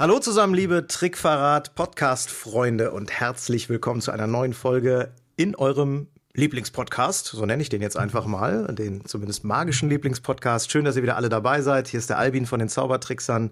[0.00, 7.26] Hallo zusammen, liebe Trickverrat Podcast-Freunde und herzlich willkommen zu einer neuen Folge in eurem Lieblingspodcast,
[7.26, 10.72] so nenne ich den jetzt einfach mal, den zumindest magischen Lieblingspodcast.
[10.72, 11.86] Schön, dass ihr wieder alle dabei seid.
[11.86, 13.50] Hier ist der Albin von den Zaubertricksern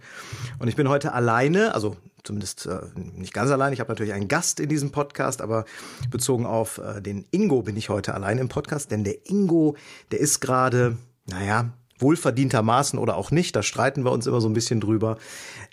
[0.59, 3.75] und ich bin heute alleine, also zumindest äh, nicht ganz allein.
[3.75, 5.67] Ich habe natürlich einen Gast in diesem Podcast, aber
[6.11, 9.77] bezogen auf äh, den Ingo bin ich heute alleine im Podcast, denn der Ingo,
[10.13, 10.97] der ist gerade,
[11.27, 15.19] naja, wohlverdientermaßen oder auch nicht, da streiten wir uns immer so ein bisschen drüber,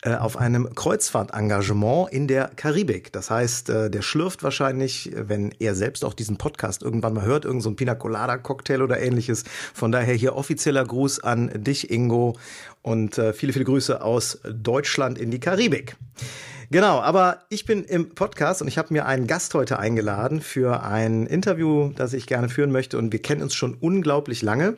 [0.01, 3.11] äh, auf einem Kreuzfahrtengagement in der Karibik.
[3.11, 7.45] Das heißt, äh, der schlürft wahrscheinlich, wenn er selbst auch diesen Podcast irgendwann mal hört,
[7.45, 9.43] irgend so Pina Colada Cocktail oder ähnliches.
[9.73, 12.37] Von daher hier offizieller Gruß an dich, Ingo,
[12.81, 15.95] und äh, viele, viele Grüße aus Deutschland in die Karibik.
[16.71, 20.83] Genau, aber ich bin im Podcast und ich habe mir einen Gast heute eingeladen für
[20.83, 22.97] ein Interview, das ich gerne führen möchte.
[22.97, 24.75] Und wir kennen uns schon unglaublich lange.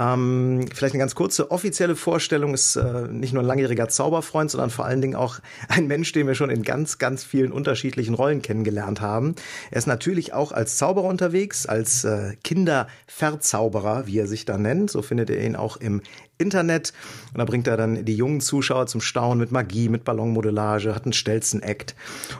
[0.00, 4.70] Ähm, vielleicht eine ganz kurze offizielle Vorstellung ist äh, nicht nur ein langjähriger Zauberfreund, sondern
[4.70, 8.40] vor allen Dingen auch ein Mensch, den wir schon in ganz, ganz vielen unterschiedlichen Rollen
[8.40, 9.34] kennengelernt haben.
[9.70, 14.90] Er ist natürlich auch als Zauberer unterwegs, als äh, Kinderverzauberer, wie er sich da nennt.
[14.90, 16.00] So findet ihr ihn auch im
[16.38, 16.92] Internet.
[17.32, 21.04] Und da bringt er dann die jungen Zuschauer zum Staunen mit Magie, mit Ballonmodellage, hat
[21.04, 21.94] einen Stelzen-Act.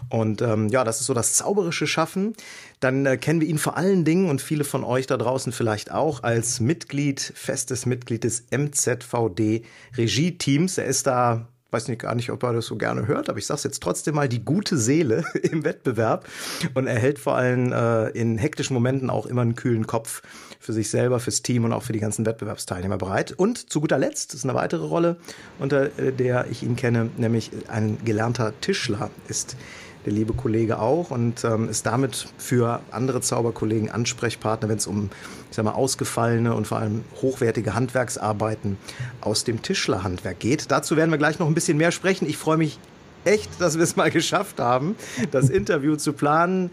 [0.09, 2.35] Und ähm, ja, das ist so das zauberische Schaffen.
[2.81, 5.91] Dann äh, kennen wir ihn vor allen Dingen und viele von euch da draußen vielleicht
[5.91, 9.65] auch als Mitglied, festes Mitglied des MZVD
[9.97, 10.79] Regie-Teams.
[10.79, 13.47] Er ist da weiß nicht gar nicht, ob er das so gerne hört, aber ich
[13.47, 16.27] sage es jetzt trotzdem mal, die gute Seele im Wettbewerb
[16.75, 20.23] und er hält vor allem äh, in hektischen Momenten auch immer einen kühlen Kopf
[20.59, 23.33] für sich selber, fürs Team und auch für die ganzen Wettbewerbsteilnehmer bereit.
[23.33, 25.17] Und zu guter Letzt ist eine weitere Rolle,
[25.59, 29.57] unter äh, der ich ihn kenne, nämlich ein gelernter Tischler ist
[30.05, 35.11] der liebe Kollege auch und ähm, ist damit für andere Zauberkollegen Ansprechpartner, wenn es um
[35.51, 38.79] ich sag mal, ausgefallene und vor allem hochwertige Handwerksarbeiten
[39.21, 40.71] aus dem Tischlerhandwerk geht.
[40.71, 42.29] Dazu werden wir gleich noch ein bisschen mehr sprechen.
[42.29, 42.79] Ich freue mich
[43.29, 44.97] echt, dass wir es mal geschafft haben,
[45.31, 46.71] das Interview zu planen.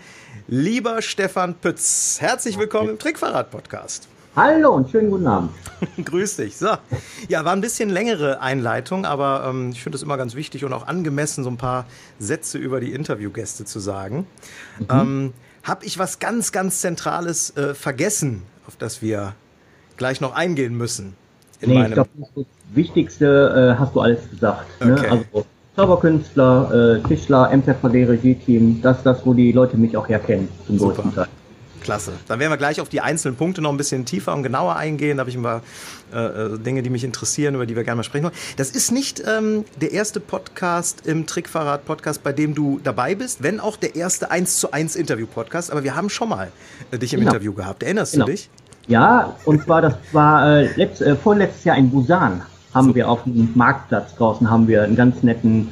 [0.48, 4.08] Lieber Stefan Pütz, herzlich willkommen im Trickverrat-Podcast.
[4.38, 5.52] Hallo und schönen guten Abend.
[6.06, 6.56] Grüß dich.
[6.56, 6.70] So.
[7.28, 10.72] Ja, war ein bisschen längere Einleitung, aber ähm, ich finde es immer ganz wichtig und
[10.72, 11.86] auch angemessen, so ein paar
[12.20, 14.26] Sätze über die Interviewgäste zu sagen.
[14.80, 14.86] Mhm.
[14.90, 15.34] Ähm,
[15.64, 19.34] Habe ich was ganz, ganz Zentrales äh, vergessen, auf das wir
[19.98, 21.16] gleich noch eingehen müssen?
[21.60, 24.68] In nee, ich glaube, das Wichtigste äh, hast du alles gesagt.
[24.82, 24.94] Ne?
[24.94, 25.10] Okay.
[25.10, 25.46] Also
[25.76, 30.94] Zauberkünstler, äh, Tischler, MZVD-Regie-Team, das ist das, wo die Leute mich auch herkennen, zum Super.
[30.94, 31.28] größten Teil.
[31.86, 32.14] Klasse.
[32.28, 35.18] Dann werden wir gleich auf die einzelnen Punkte noch ein bisschen tiefer und genauer eingehen.
[35.18, 35.62] Da habe ich ein paar
[36.12, 38.34] äh, äh, Dinge, die mich interessieren, über die wir gerne mal sprechen wollen.
[38.58, 43.60] Das ist nicht ähm, der erste Podcast im Trickverrat-Podcast, bei dem du dabei bist, wenn
[43.60, 45.72] auch der erste 1 zu 1 Interview-Podcast.
[45.72, 46.52] Aber wir haben schon mal
[46.90, 47.34] äh, dich im genau.
[47.34, 47.84] Interview gehabt.
[47.84, 48.26] Erinnerst genau.
[48.26, 48.50] du dich?
[48.88, 52.42] Ja, und zwar, das war äh, letzt, äh, vorletztes Jahr in Busan
[52.76, 52.96] haben so.
[52.96, 55.70] wir auf dem Marktplatz draußen haben wir einen ganz netten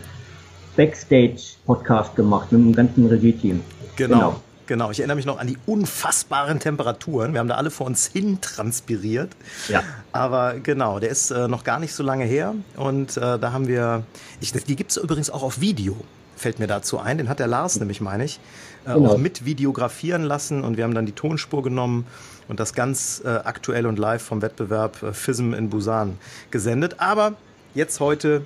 [0.76, 3.62] Backstage-Podcast gemacht mit einem ganzen Regie-Team.
[3.96, 4.18] Genau.
[4.18, 4.36] genau.
[4.66, 7.34] Genau, ich erinnere mich noch an die unfassbaren Temperaturen.
[7.34, 9.32] Wir haben da alle vor uns hin transpiriert.
[9.68, 9.84] Ja.
[10.14, 12.56] Aber genau, der ist äh, noch gar nicht so lange her.
[12.78, 14.04] Und äh, da haben wir,
[14.40, 15.98] ich, die gibt es übrigens auch auf Video,
[16.38, 17.18] fällt mir dazu ein.
[17.18, 18.40] Den hat der Lars nämlich, meine ich,
[18.86, 19.12] äh, genau.
[19.12, 20.64] auch mit videografieren lassen.
[20.64, 22.06] Und wir haben dann die Tonspur genommen
[22.48, 26.18] und das ganz äh, aktuell und live vom Wettbewerb äh, FISM in Busan
[26.52, 27.00] gesendet.
[27.00, 27.34] Aber
[27.74, 28.44] jetzt heute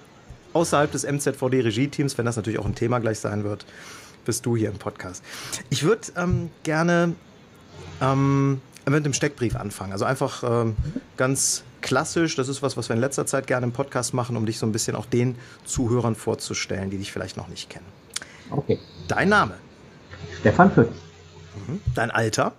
[0.54, 3.66] außerhalb des MZVD Regie-Teams, wenn das natürlich auch ein Thema gleich sein wird,
[4.26, 5.24] bist du hier im Podcast.
[5.70, 7.14] Ich würde ähm, gerne
[8.02, 9.92] ähm, mit dem Steckbrief anfangen.
[9.92, 10.76] Also einfach ähm,
[11.16, 12.36] ganz klassisch.
[12.36, 14.66] Das ist was, was wir in letzter Zeit gerne im Podcast machen, um dich so
[14.66, 17.86] ein bisschen auch den Zuhörern vorzustellen, die dich vielleicht noch nicht kennen.
[18.50, 18.80] Okay.
[19.08, 19.56] Dein Name?
[20.48, 20.88] Stefan Pütz.
[21.68, 21.82] Mhm.
[21.94, 22.54] Dein Alter?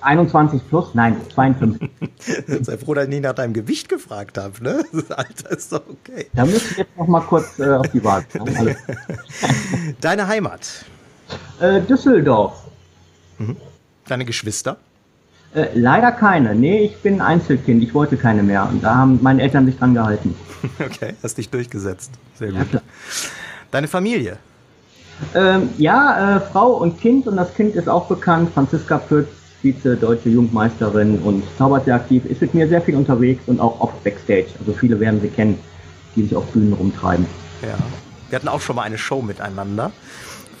[0.00, 0.94] 21 plus?
[0.94, 1.90] Nein, 52.
[2.60, 4.84] Sei froh, dass ich nicht nach deinem Gewicht gefragt habe, ne?
[4.92, 6.26] Das Alter ist doch okay.
[6.32, 8.44] Da müsste ich jetzt noch mal kurz äh, auf die Waage.
[8.44, 8.76] Ne?
[10.00, 10.84] Deine Heimat?
[11.58, 12.62] Äh, Düsseldorf.
[13.38, 13.56] Mhm.
[14.06, 14.76] Deine Geschwister?
[15.52, 16.54] Äh, leider keine.
[16.54, 17.82] Nee, ich bin Einzelkind.
[17.82, 18.68] Ich wollte keine mehr.
[18.68, 20.36] Und da haben meine Eltern sich dran gehalten.
[20.78, 22.12] Okay, hast dich durchgesetzt.
[22.36, 22.72] Sehr gut.
[22.72, 22.80] Ja,
[23.72, 24.38] Deine Familie?
[25.34, 27.26] Ähm, ja, äh, Frau und Kind.
[27.26, 28.50] Und das Kind ist auch bekannt.
[28.54, 29.28] Franziska Pütz,
[29.62, 34.04] Vize-Deutsche Jugendmeisterin und zaubert sehr aktiv, ist mit mir sehr viel unterwegs und auch oft
[34.04, 34.48] Backstage.
[34.58, 35.58] Also viele werden sie kennen,
[36.14, 37.26] die sich auf Bühnen rumtreiben.
[37.62, 37.76] Ja.
[38.28, 39.92] Wir hatten auch schon mal eine Show miteinander.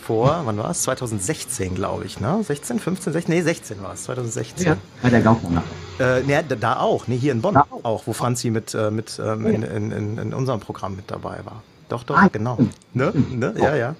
[0.04, 0.82] Vor, wann war es?
[0.82, 2.40] 2016, glaube ich, ne?
[2.42, 3.34] 16, 15, 16?
[3.34, 4.66] Nee, 16 war es, 2016.
[4.66, 5.62] Ja, bei der Gaukmann.
[5.98, 7.84] Äh, nee, da auch, nee, hier in Bonn auch.
[7.84, 11.38] auch, wo Franzi mit, äh, mit ähm, in, in, in, in, unserem Programm mit dabei
[11.44, 11.62] war.
[11.88, 12.58] Doch, doch, ah, genau.
[12.92, 13.12] Ne?
[13.30, 13.54] Ne?
[13.58, 13.94] Ja, ja.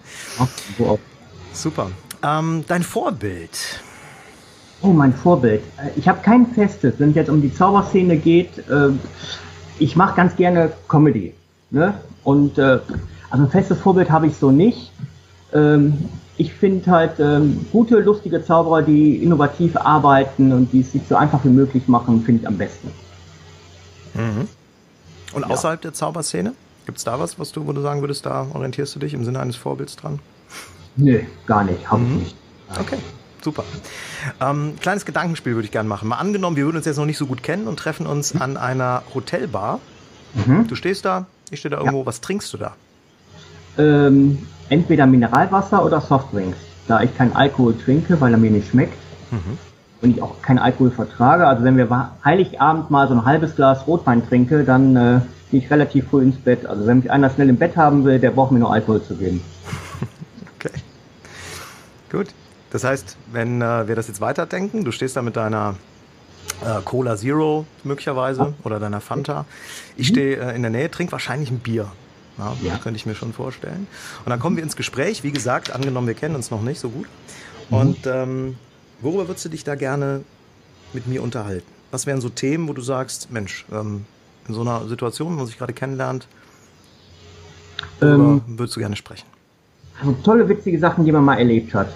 [1.52, 1.90] Super.
[2.22, 3.50] Ähm, dein Vorbild.
[4.82, 5.62] Oh, mein Vorbild.
[5.78, 8.58] Äh, ich habe kein festes, wenn es jetzt um die Zauberszene geht.
[8.68, 8.90] Äh,
[9.78, 11.34] ich mache ganz gerne Comedy.
[11.70, 11.94] Ne?
[12.22, 12.80] Und äh,
[13.30, 14.92] also ein festes Vorbild habe ich so nicht.
[15.52, 21.02] Ähm, ich finde halt ähm, gute, lustige Zauberer, die innovativ arbeiten und die es sich
[21.08, 22.90] so einfach wie möglich machen, finde ich am besten.
[24.14, 24.48] Mhm.
[25.32, 25.90] Und außerhalb ja.
[25.90, 26.54] der Zauberszene?
[26.86, 29.24] Gibt es da was, was du, wo du sagen würdest, da orientierst du dich im
[29.24, 30.18] Sinne eines Vorbilds dran?
[30.96, 32.16] Nö, gar nicht, habe mhm.
[32.16, 32.36] ich nicht.
[32.78, 32.98] Okay,
[33.42, 33.64] super.
[34.40, 36.08] Ähm, kleines Gedankenspiel würde ich gerne machen.
[36.08, 38.42] Mal angenommen, wir würden uns jetzt noch nicht so gut kennen und treffen uns mhm.
[38.42, 39.80] an einer Hotelbar.
[40.34, 40.66] Mhm.
[40.66, 42.00] Du stehst da, ich stehe da irgendwo.
[42.00, 42.06] Ja.
[42.06, 42.74] Was trinkst du da?
[43.78, 46.58] Ähm, entweder Mineralwasser oder Softdrinks.
[46.86, 48.98] Da ich keinen Alkohol trinke, weil er mir nicht schmeckt.
[49.30, 49.58] Mhm.
[50.04, 51.46] Und ich auch keinen Alkohol vertrage.
[51.46, 55.20] Also wenn wir Heiligabend mal so ein halbes Glas Rotwein trinke, dann äh,
[55.50, 56.66] gehe ich relativ früh ins Bett.
[56.66, 59.16] Also wenn mich einer schnell im Bett haben will, der braucht mir nur Alkohol zu
[59.16, 59.40] geben.
[60.56, 60.74] okay.
[62.12, 62.28] Gut.
[62.70, 65.76] Das heißt, wenn äh, wir das jetzt weiterdenken, du stehst da mit deiner
[66.62, 69.46] äh, Cola Zero möglicherweise oder deiner Fanta.
[69.96, 70.14] Ich mhm.
[70.14, 71.90] stehe äh, in der Nähe, trinke wahrscheinlich ein Bier.
[72.36, 72.76] Ja, ja.
[72.76, 73.86] Könnte ich mir schon vorstellen.
[74.26, 75.22] Und dann kommen wir ins Gespräch.
[75.22, 77.06] Wie gesagt, angenommen, wir kennen uns noch nicht so gut.
[77.70, 77.76] Mhm.
[77.76, 78.56] Und ähm,
[79.04, 80.22] worüber würdest du dich da gerne
[80.92, 81.66] mit mir unterhalten?
[81.90, 84.04] Was wären so Themen, wo du sagst, Mensch, ähm,
[84.48, 86.26] in so einer Situation, wo man sich gerade kennenlernt,
[88.02, 89.26] ähm, würdest du gerne sprechen?
[90.00, 91.88] Also tolle, witzige Sachen, die man mal erlebt hat.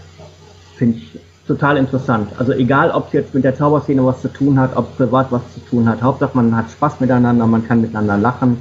[0.76, 2.30] Finde ich total interessant.
[2.38, 5.42] Also egal, ob es jetzt mit der Zauberszene was zu tun hat, ob privat was
[5.54, 6.02] zu tun hat.
[6.02, 8.58] Hauptsache, man hat Spaß miteinander, man kann miteinander lachen.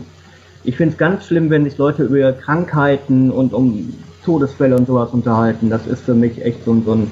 [0.64, 3.94] Ich finde es ganz schlimm, wenn sich Leute über Krankheiten und um
[4.24, 5.70] Todesfälle und sowas unterhalten.
[5.70, 7.12] Das ist für mich echt so, so ein,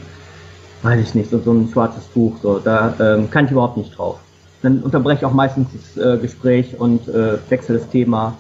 [0.86, 2.38] weiß ich nicht, so, so ein schwarzes Buch.
[2.42, 4.20] So, da ähm, kann ich überhaupt nicht drauf.
[4.62, 8.38] Dann unterbreche ich auch meistens das äh, Gespräch und äh, wechsle das Thema,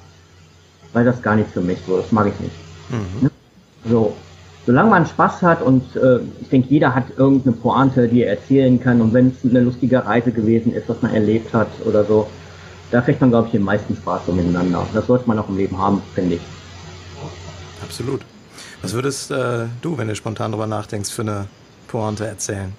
[0.93, 1.97] weil das gar nicht für mich so.
[1.97, 2.55] Das mag ich nicht.
[2.89, 3.29] Mhm.
[3.89, 4.13] So,
[4.65, 8.79] solange man Spaß hat und äh, ich denke, jeder hat irgendeine Pointe, die er erzählen
[8.79, 12.27] kann und wenn es eine lustige Reise gewesen ist, was man erlebt hat oder so,
[12.91, 14.85] da kriegt man, glaube ich, den meisten Spaß so miteinander.
[14.93, 16.41] Das sollte man auch im Leben haben, finde ich.
[17.81, 18.21] Absolut.
[18.81, 21.47] Was würdest äh, du, wenn du spontan darüber nachdenkst, für eine
[21.87, 22.73] Pointe erzählen?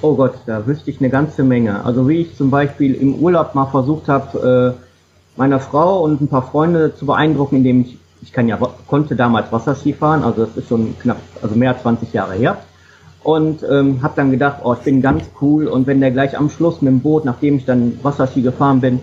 [0.00, 1.84] Oh Gott, da wüsste ich eine ganze Menge.
[1.84, 6.28] Also wie ich zum Beispiel im Urlaub mal versucht habe, äh, meiner Frau und ein
[6.28, 10.56] paar Freunde zu beeindrucken, indem ich, ich kann ja, konnte damals Wasserski fahren, also das
[10.56, 12.58] ist schon knapp, also mehr als 20 Jahre her
[13.24, 16.50] und ähm, habe dann gedacht, oh, ich bin ganz cool und wenn der gleich am
[16.50, 19.00] Schluss mit dem Boot, nachdem ich dann Wasserski gefahren bin,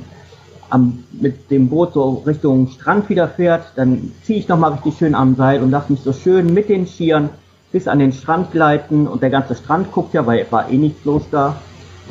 [0.69, 5.15] am, mit dem Boot so Richtung Strand wieder fährt, dann ziehe ich nochmal richtig schön
[5.15, 7.29] am Seil und lasse mich so schön mit den Skiern
[7.71, 11.05] bis an den Strand gleiten und der ganze Strand guckt ja, weil war eh nichts
[11.05, 11.55] los da.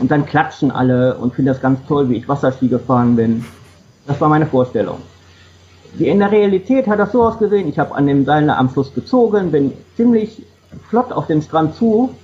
[0.01, 3.45] Und dann klatschen alle und finden das ganz toll, wie ich Wasserski gefahren bin.
[4.07, 4.99] Das war meine Vorstellung.
[5.99, 9.51] In der Realität hat das so ausgesehen, ich habe an dem Seil am Fluss gezogen,
[9.51, 10.43] bin ziemlich
[10.89, 12.15] flott auf den Strand zu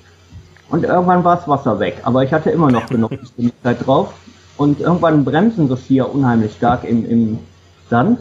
[0.70, 1.96] und irgendwann war das Wasser weg.
[2.04, 4.14] Aber ich hatte immer noch genug Geschwindigkeit drauf
[4.56, 7.38] und irgendwann bremsen so Skier unheimlich stark im, im
[7.90, 8.20] Sand.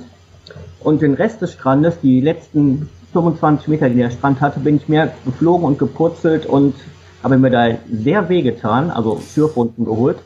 [0.79, 4.87] Und den Rest des Strandes, die letzten 25 Meter, die der Strand hatte, bin ich
[4.89, 6.75] mehr geflogen und gepurzelt und
[7.23, 10.17] habe mir da sehr weh getan, also Schürfwunden geholt.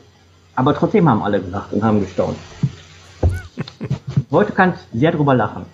[0.56, 2.36] Aber trotzdem haben alle gesagt und haben gestaunt.
[4.30, 5.64] Heute kann ich sehr drüber lachen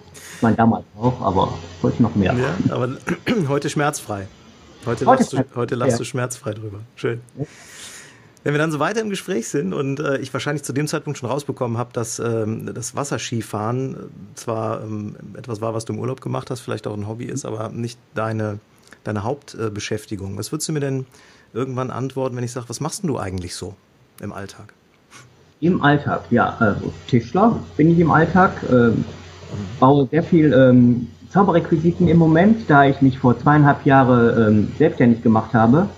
[0.45, 2.35] meine damals auch, aber heute noch mehr.
[2.35, 2.97] Ja, aber
[3.49, 4.29] heute schmerzfrei.
[4.87, 5.99] Heute, heute lachst, du, heute lachst ja.
[5.99, 6.81] du schmerzfrei drüber.
[6.95, 7.23] Schön.
[8.45, 11.19] Wenn wir dann so weiter im Gespräch sind und äh, ich wahrscheinlich zu dem Zeitpunkt
[11.19, 13.97] schon rausbekommen habe, dass ähm, das Wasserskifahren äh,
[14.35, 17.47] zwar ähm, etwas war, was du im Urlaub gemacht hast, vielleicht auch ein Hobby ist,
[17.47, 18.59] aber nicht deine,
[19.03, 20.37] deine Hauptbeschäftigung.
[20.37, 21.07] was würdest du mir denn
[21.55, 23.75] irgendwann antworten, wenn ich sage, was machst du eigentlich so
[24.21, 24.75] im Alltag?
[25.61, 26.55] Im Alltag, ja.
[26.59, 28.63] Also Tischler bin ich im Alltag.
[28.71, 29.07] Ähm,
[29.81, 35.23] baue sehr viel ähm, Zauberrequisiten im Moment, da ich mich vor zweieinhalb Jahren ähm, selbstständig
[35.23, 35.89] gemacht habe,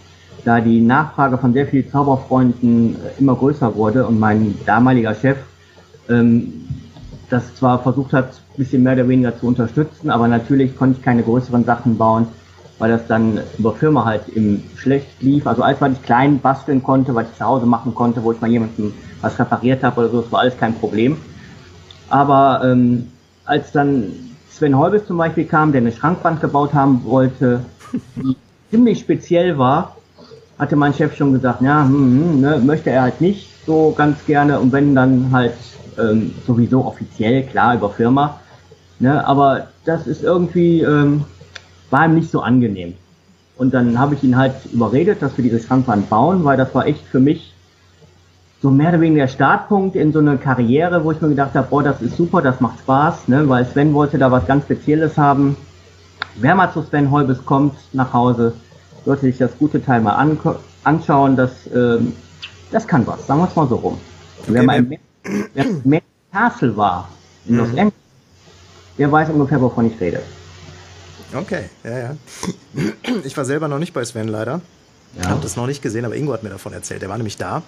[0.47, 5.39] da die Nachfrage von sehr vielen Zauberfreunden äh, immer größer wurde und mein damaliger Chef
[6.09, 6.53] ähm,
[7.29, 11.05] das zwar versucht hat, ein bisschen mehr oder weniger zu unterstützen, aber natürlich konnte ich
[11.05, 12.29] keine größeren Sachen bauen,
[12.79, 15.49] weil das dann über Firma halt im schlecht lief.
[15.49, 18.41] Also alles, was ich klein basteln konnte, was ich zu Hause machen konnte, wo ich
[18.41, 21.17] mal jemandem was repariert habe oder so, das war alles kein Problem.
[22.09, 23.09] Aber ähm,
[23.45, 24.13] als dann
[24.49, 27.65] Sven Heubes zum Beispiel kam, der eine Schrankwand gebaut haben wollte,
[28.15, 28.37] die
[28.71, 29.97] ziemlich speziell war,
[30.59, 34.25] hatte mein Chef schon gesagt, ja, hm, hm, ne, möchte er halt nicht so ganz
[34.27, 35.55] gerne und wenn dann halt
[35.99, 38.41] ähm, sowieso offiziell, klar, über Firma.
[38.99, 41.25] Ne, aber das ist irgendwie, ähm,
[41.91, 42.95] war ihm nicht so angenehm.
[43.59, 46.87] Und dann habe ich ihn halt überredet, dass wir diese Schrankwand bauen, weil das war
[46.87, 47.55] echt für mich
[48.63, 51.69] so mehr oder weniger der Startpunkt in so eine Karriere, wo ich mir gedacht habe,
[51.69, 53.49] boah, das ist super, das macht Spaß, ne?
[53.49, 55.57] weil Sven wollte da was ganz Spezielles haben.
[56.37, 58.55] Wer mal zu Sven Holbes kommt nach Hause,
[59.07, 60.17] sollte sich das gute Teil mal
[60.85, 61.99] anschauen, das, äh,
[62.71, 63.99] das kann was, sagen wir es mal so rum.
[64.41, 67.09] Okay, wer mal im Castle war,
[67.47, 67.79] in Los mhm.
[67.79, 67.95] Angeles,
[68.99, 70.21] der weiß ungefähr, wovon ich rede.
[71.33, 72.17] Okay, ja, ja.
[73.25, 74.61] Ich war selber noch nicht bei Sven leider.
[75.17, 75.31] Ja.
[75.31, 77.03] Habe das noch nicht gesehen, aber Ingo hat mir davon erzählt.
[77.03, 77.63] Der war nämlich da.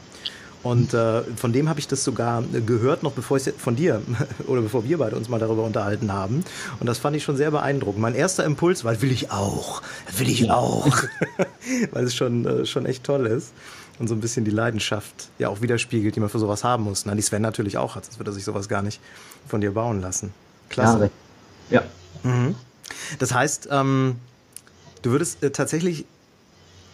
[0.62, 4.02] Und äh, von dem habe ich das sogar gehört, noch bevor ich von dir
[4.46, 6.44] oder bevor wir beide uns mal darüber unterhalten haben.
[6.80, 8.00] Und das fand ich schon sehr beeindruckend.
[8.00, 9.82] Mein erster Impuls war, will ich auch,
[10.16, 10.86] will ich auch,
[11.92, 13.52] weil es schon, äh, schon echt toll ist
[13.98, 17.06] und so ein bisschen die Leidenschaft ja auch widerspiegelt, die man für sowas haben muss.
[17.06, 19.00] Na, die Sven natürlich auch hat, sonst würde er sich sowas gar nicht
[19.46, 20.32] von dir bauen lassen.
[20.68, 21.10] Klasse.
[21.70, 21.82] Ja.
[22.22, 22.54] Mhm.
[23.18, 24.16] Das heißt, ähm,
[25.02, 26.04] du würdest äh, tatsächlich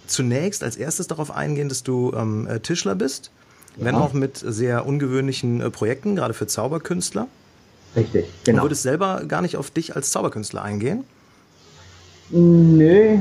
[0.06, 3.30] zunächst als erstes darauf eingehen, dass du ähm, äh, Tischler bist,
[3.76, 3.85] ja.
[3.85, 7.26] wenn auch mit sehr ungewöhnlichen äh, Projekten, gerade für Zauberkünstler.
[7.97, 8.59] Richtig, genau.
[8.59, 11.04] Du würdest selber gar nicht auf dich als Zauberkünstler eingehen?
[12.31, 13.19] Nö,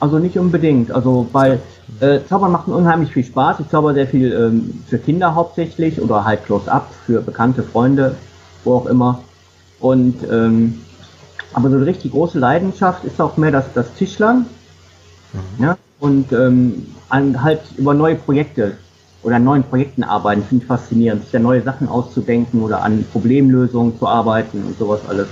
[0.00, 0.90] also nicht unbedingt.
[0.90, 1.60] Also weil
[2.00, 3.60] äh, Zaubern macht unheimlich viel Spaß.
[3.60, 8.16] Ich zauber sehr viel ähm, für Kinder hauptsächlich oder halt close-up für bekannte Freunde,
[8.64, 9.22] wo auch immer.
[9.80, 10.80] Und ähm,
[11.52, 14.46] aber so eine richtig große Leidenschaft ist auch mehr das, das Tischlern.
[15.32, 15.64] Mhm.
[15.64, 15.78] Ja?
[16.00, 18.76] Und ähm, halt über neue Projekte
[19.22, 23.04] oder an neuen Projekten arbeiten, finde ich faszinierend, sich ja neue Sachen auszudenken oder an
[23.12, 25.28] Problemlösungen zu arbeiten und sowas alles.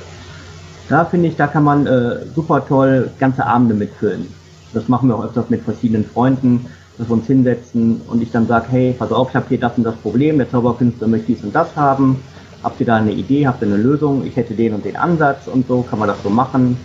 [0.89, 4.27] Da finde ich, da kann man äh, super toll ganze Abende mitfüllen.
[4.75, 6.67] Das machen wir auch öfters mit verschiedenen Freunden,
[6.99, 9.77] dass wir uns hinsetzen und ich dann sage, hey, pass auf, ich habe hier das
[9.77, 12.21] und das Problem, der Zauberkünstler möchte dies und das haben.
[12.63, 14.27] Habt ihr da eine Idee, habt ihr eine Lösung?
[14.27, 16.77] Ich hätte den und den Ansatz und so, kann man das so machen.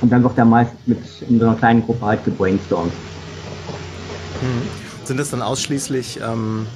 [0.00, 2.92] Und dann wird der meist mit in so einer kleinen Gruppe halt gebrainstormt.
[4.40, 4.87] Hm.
[5.08, 6.66] Sind das dann ausschließlich ähm,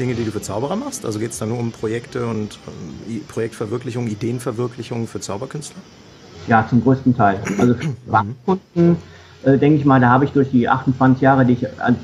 [0.00, 1.04] Dinge, die du für Zauberer machst?
[1.04, 5.76] Also geht es da nur um Projekte und ähm, Projektverwirklichung, Ideenverwirklichung für Zauberkünstler?
[6.48, 7.38] Ja, zum größten Teil.
[7.58, 7.94] Also für
[8.46, 8.96] Kunden
[9.42, 11.98] äh, denke ich mal, da habe ich durch die 28 Jahre, die ich als,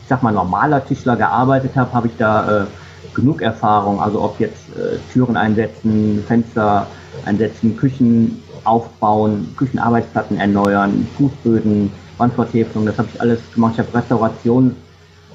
[0.00, 2.66] ich sag mal, normaler Tischler gearbeitet habe, habe ich da äh,
[3.12, 4.00] genug Erfahrung.
[4.00, 6.86] Also ob jetzt äh, Türen einsetzen, Fenster
[7.26, 13.74] einsetzen, Küchen aufbauen, Küchenarbeitsplatten erneuern, Fußböden, Wandvertäfelung, das habe ich alles gemacht.
[13.74, 14.74] Ich habe Restauration,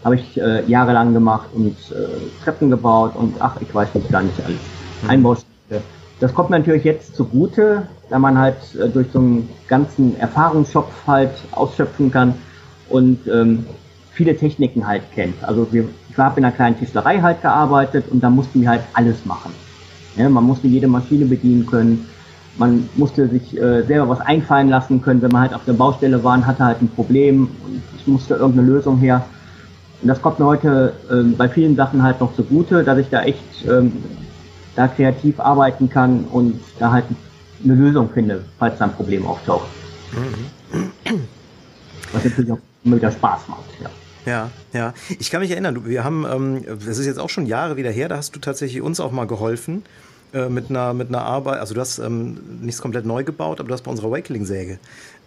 [0.03, 4.23] habe ich äh, jahrelang gemacht und äh, Treppen gebaut und ach, ich weiß nicht gar
[4.23, 4.59] nicht alles.
[5.03, 5.09] Mhm.
[5.09, 5.81] Einbaustücke.
[6.19, 10.91] Das kommt mir natürlich jetzt zugute, da man halt äh, durch so einen ganzen Erfahrungsschopf
[11.07, 12.35] halt ausschöpfen kann
[12.89, 13.65] und ähm,
[14.11, 15.43] viele Techniken halt kennt.
[15.43, 18.81] Also wir, ich habe in einer kleinen Tischlerei halt gearbeitet und da mussten wir halt
[18.93, 19.51] alles machen.
[20.17, 22.07] Ja, man musste jede Maschine bedienen können.
[22.57, 26.23] Man musste sich äh, selber was einfallen lassen können, wenn man halt auf der Baustelle
[26.23, 29.23] war und hatte halt ein Problem und ich musste irgendeine Lösung her.
[30.01, 33.23] Und das kommt mir heute äh, bei vielen Sachen halt noch zugute, dass ich da
[33.23, 34.03] echt ähm,
[34.75, 37.05] da kreativ arbeiten kann und da halt
[37.63, 39.67] eine Lösung finde, falls da ein Problem auftaucht.
[40.11, 41.21] Mhm.
[42.11, 43.89] Was natürlich auch immer wieder Spaß macht, ja.
[44.25, 44.93] Ja, ja.
[45.19, 48.07] Ich kann mich erinnern, wir haben, ähm, das ist jetzt auch schon Jahre wieder her,
[48.07, 49.83] da hast du tatsächlich uns auch mal geholfen
[50.33, 51.59] äh, mit einer mit einer Arbeit.
[51.59, 54.77] Also du hast ähm, nichts komplett neu gebaut, aber du hast bei unserer Wakeling-Säge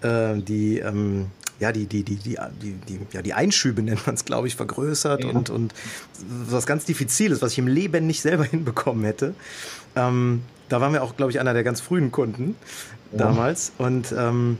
[0.02, 1.26] äh, die ähm,
[1.60, 2.36] ja, die, die, die, die,
[2.72, 5.30] die, ja, die Einschübe nennt man es, glaube ich, vergrößert ja.
[5.30, 5.74] und, und
[6.48, 9.34] was ganz Diffiziles, was ich im Leben nicht selber hinbekommen hätte.
[9.96, 12.56] Ähm, da waren wir auch, glaube ich, einer der ganz frühen Kunden
[13.12, 13.18] ja.
[13.18, 13.72] damals.
[13.78, 14.58] Und ähm,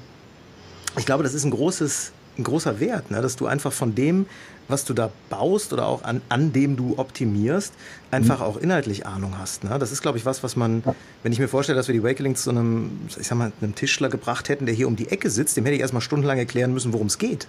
[0.96, 3.20] ich glaube, das ist ein großes, ein großer Wert, ne?
[3.20, 4.26] dass du einfach von dem,
[4.68, 7.74] was du da baust oder auch an, an dem du optimierst,
[8.10, 8.44] einfach mhm.
[8.44, 9.64] auch inhaltlich Ahnung hast.
[9.64, 9.76] Ne?
[9.78, 10.82] Das ist, glaube ich, was, was man,
[11.22, 14.08] wenn ich mir vorstelle, dass wir die Wakelings zu einem, ich sag mal, einem Tischler
[14.08, 16.92] gebracht hätten, der hier um die Ecke sitzt, dem hätte ich erstmal stundenlang erklären müssen,
[16.92, 17.46] worum es geht.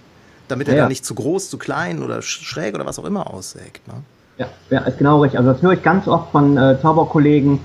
[0.48, 0.82] Damit er ja.
[0.82, 3.86] da nicht zu groß, zu klein oder schräg oder was auch immer aussägt.
[3.88, 3.94] Ne?
[4.38, 5.38] Ja, ja, ist genau richtig.
[5.38, 7.58] Also das höre ich ganz oft von äh, Zauberkollegen,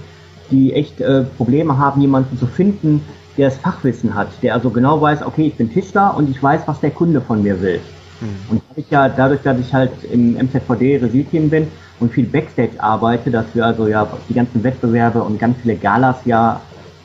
[0.49, 3.03] die echt äh, Probleme haben, jemanden zu finden,
[3.37, 6.61] der das Fachwissen hat, der also genau weiß, okay, ich bin Tischler und ich weiß,
[6.65, 7.79] was der Kunde von mir will.
[8.21, 8.35] Mhm.
[8.49, 11.67] Und ich ja dadurch, dass ich halt im MZVD Regie-Team bin
[11.99, 16.17] und viel Backstage arbeite, dass wir also ja die ganzen Wettbewerbe und ganz viele Galas
[16.25, 16.61] ja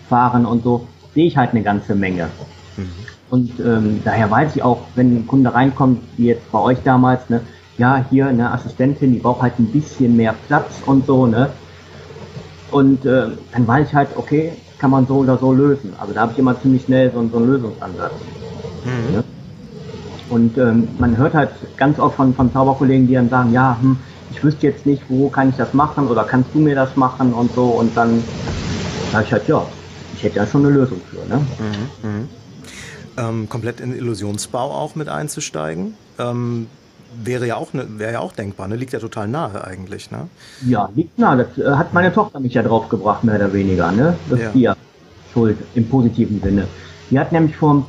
[0.08, 2.28] fahren und so, sehe ich halt eine ganze Menge.
[2.76, 2.90] Mhm.
[3.28, 7.28] Und ähm, daher weiß ich auch, wenn ein Kunde reinkommt, wie jetzt bei euch damals,
[7.28, 7.40] ne,
[7.78, 11.50] ja, hier eine Assistentin, die braucht halt ein bisschen mehr Platz und so, ne?
[12.70, 15.92] Und äh, dann weiß ich halt, okay, kann man so oder so lösen.
[15.98, 18.12] Also da habe ich immer ziemlich schnell so, so einen Lösungsansatz.
[18.84, 19.16] Mhm.
[19.16, 19.24] Ne?
[20.28, 23.96] Und ähm, man hört halt ganz oft von, von Zauberkollegen, die dann sagen, ja, hm,
[24.30, 27.32] ich wüsste jetzt nicht, wo kann ich das machen oder kannst du mir das machen
[27.32, 27.64] und so.
[27.64, 28.22] Und dann
[29.12, 29.64] sage ich halt, ja,
[30.14, 31.28] ich hätte ja schon eine Lösung für.
[31.28, 31.38] Ne?
[31.38, 33.28] Mhm, mh.
[33.28, 35.94] ähm, komplett in Illusionsbau auch mit einzusteigen.
[36.18, 36.66] Ähm,
[37.22, 38.76] wäre ja auch ne, wäre ja auch denkbar, ne?
[38.76, 40.28] Liegt ja total nahe eigentlich, ne?
[40.66, 41.46] Ja, liegt nahe.
[41.46, 44.16] Das äh, hat meine Tochter mich ja drauf gebracht, mehr oder weniger, ne?
[44.28, 44.48] Das ja.
[44.48, 44.76] ist ihr
[45.32, 46.66] Schuld im positiven Sinne.
[47.10, 47.86] Die hat nämlich vor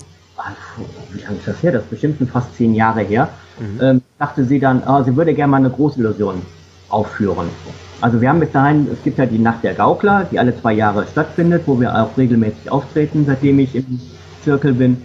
[1.12, 1.72] wie lange ist das her?
[1.72, 3.30] Das ist bestimmt fast zehn Jahre her.
[3.60, 3.82] Mhm.
[3.82, 6.42] Ähm, dachte sie dann, ah, sie würde gerne mal eine Großillusion
[6.90, 7.50] aufführen.
[8.00, 10.74] Also wir haben bis dahin, es gibt ja die Nacht der Gaukler, die alle zwei
[10.74, 14.00] Jahre stattfindet, wo wir auch regelmäßig auftreten, seitdem ich im
[14.44, 15.02] Zirkel bin.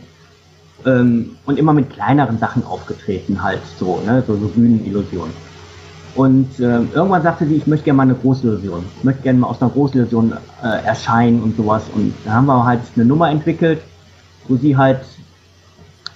[0.85, 5.33] Ähm, und immer mit kleineren Sachen aufgetreten halt, so, ne, so, so Bühnenillusionen.
[6.15, 8.85] Und äh, irgendwann sagte sie, ich möchte gerne mal eine Großillusion.
[8.99, 11.85] Ich möchte gerne mal aus einer Großillusion äh, erscheinen und sowas.
[11.95, 13.81] Und da haben wir halt eine Nummer entwickelt,
[14.49, 15.01] wo sie halt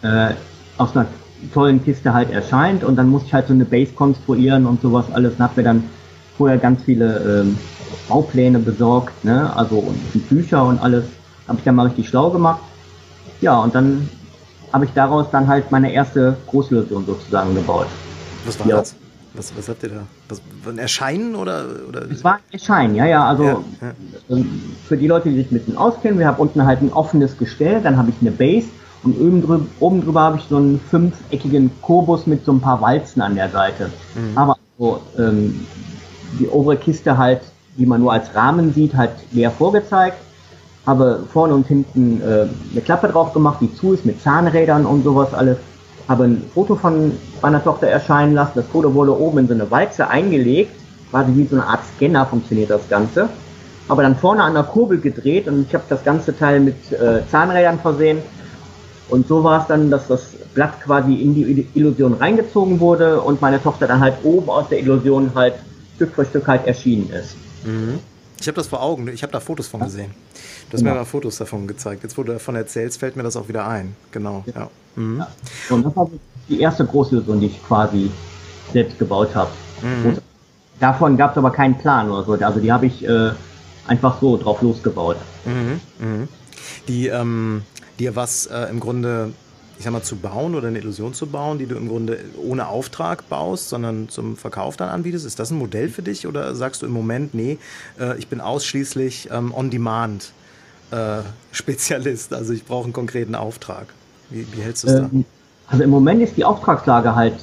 [0.06, 0.34] äh,
[0.78, 1.06] aus einer
[1.52, 5.06] tollen Kiste halt erscheint und dann musste ich halt so eine Base konstruieren und sowas
[5.12, 5.84] alles und hab mir dann
[6.36, 7.58] vorher ganz viele ähm,
[8.08, 11.04] Baupläne besorgt, ne, also und Bücher und alles,
[11.48, 12.60] habe ich dann mal richtig schlau gemacht.
[13.40, 14.08] Ja, und dann
[14.72, 17.86] habe ich daraus dann halt meine erste Großillusion sozusagen gebaut.
[18.44, 18.76] Was war ja.
[18.78, 18.94] das?
[19.34, 20.02] Was, was habt ihr da?
[20.28, 22.10] Was, ein Erscheinen oder, oder?
[22.10, 23.28] Es war ein Erscheinen, ja, ja.
[23.28, 23.92] Also ja, ja.
[24.30, 27.36] Ähm, für die Leute, die sich mit dem auskennen, wir haben unten halt ein offenes
[27.36, 28.68] Gestell, dann habe ich eine Base
[29.06, 32.80] und oben drüber, oben drüber habe ich so einen fünfeckigen Kubus mit so ein paar
[32.80, 33.90] Walzen an der Seite.
[34.14, 34.36] Mhm.
[34.36, 35.64] Aber so, ähm,
[36.40, 37.40] die obere Kiste halt,
[37.78, 40.16] die man nur als Rahmen sieht, halt leer vorgezeigt.
[40.86, 45.04] Habe vorne und hinten äh, eine Klappe drauf gemacht, die zu ist mit Zahnrädern und
[45.04, 45.58] sowas alles.
[46.08, 48.52] Habe ein Foto von meiner Tochter erscheinen lassen.
[48.56, 50.72] Das Foto wurde oben in so eine Walze eingelegt.
[51.10, 53.28] Quasi wie so eine Art Scanner funktioniert das Ganze.
[53.88, 57.22] Aber dann vorne an der Kurbel gedreht und ich habe das ganze Teil mit äh,
[57.30, 58.18] Zahnrädern versehen
[59.08, 63.40] und so war es dann, dass das Blatt quasi in die Illusion reingezogen wurde und
[63.40, 65.54] meine Tochter dann halt oben aus der Illusion halt
[65.96, 67.36] Stück für Stück halt erschienen ist.
[67.64, 68.00] Mhm.
[68.40, 70.10] Ich habe das vor Augen, ich habe da Fotos von gesehen.
[70.68, 70.92] Du hast genau.
[70.92, 72.02] mir mal Fotos davon gezeigt.
[72.02, 73.96] Jetzt, wo du davon erzählst, fällt mir das auch wieder ein.
[74.10, 74.68] Genau, ja.
[74.96, 75.18] Mhm.
[75.18, 75.28] ja.
[75.70, 76.10] Und das war
[76.48, 78.10] die erste Großillusion, die ich quasi
[78.72, 79.50] selbst gebaut habe.
[79.82, 80.18] Mhm.
[80.80, 82.32] Davon gab es aber keinen Plan oder so.
[82.32, 83.30] Also die habe ich äh,
[83.86, 85.16] einfach so drauf losgebaut.
[85.44, 85.80] Mhm.
[85.98, 86.28] mhm.
[86.88, 87.62] Die, ähm,
[87.98, 89.32] dir was äh, im Grunde,
[89.78, 92.68] ich sag mal, zu bauen oder eine Illusion zu bauen, die du im Grunde ohne
[92.68, 95.26] Auftrag baust, sondern zum Verkauf dann anbietest?
[95.26, 97.58] Ist das ein Modell für dich oder sagst du im Moment, nee,
[97.98, 100.32] äh, ich bin ausschließlich ähm, on-demand
[100.90, 101.18] äh,
[101.52, 103.86] Spezialist, also ich brauche einen konkreten Auftrag?
[104.30, 105.72] Wie, wie hältst du es ähm, da?
[105.72, 107.34] Also im Moment ist die Auftragslage halt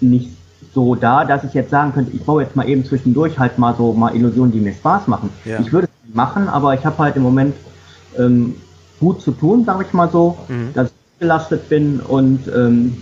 [0.00, 0.30] nicht
[0.74, 3.74] so da, dass ich jetzt sagen könnte, ich baue jetzt mal eben zwischendurch halt mal
[3.76, 5.30] so mal Illusionen, die mir Spaß machen.
[5.44, 5.60] Ja.
[5.60, 7.54] Ich würde es machen, aber ich habe halt im Moment
[8.18, 8.54] ähm,
[9.02, 10.70] gut zu tun, sage ich mal so, mhm.
[10.74, 12.96] dass ich belastet bin und ähm,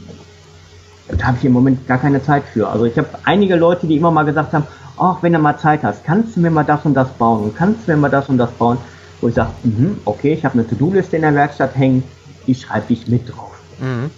[1.09, 2.69] da habe ich im Moment gar keine Zeit für.
[2.69, 4.65] Also ich habe einige Leute, die immer mal gesagt haben,
[4.99, 7.57] ach, wenn du mal Zeit hast, kannst du mir mal das und das bauen und
[7.57, 8.79] kannst du mir mal das und das bauen,
[9.21, 12.03] wo ich sage, mhm, okay, ich habe eine To-Do-Liste in der Werkstatt hängen,
[12.47, 13.53] die schreibe ich mit drauf.
[13.79, 14.11] Mhm.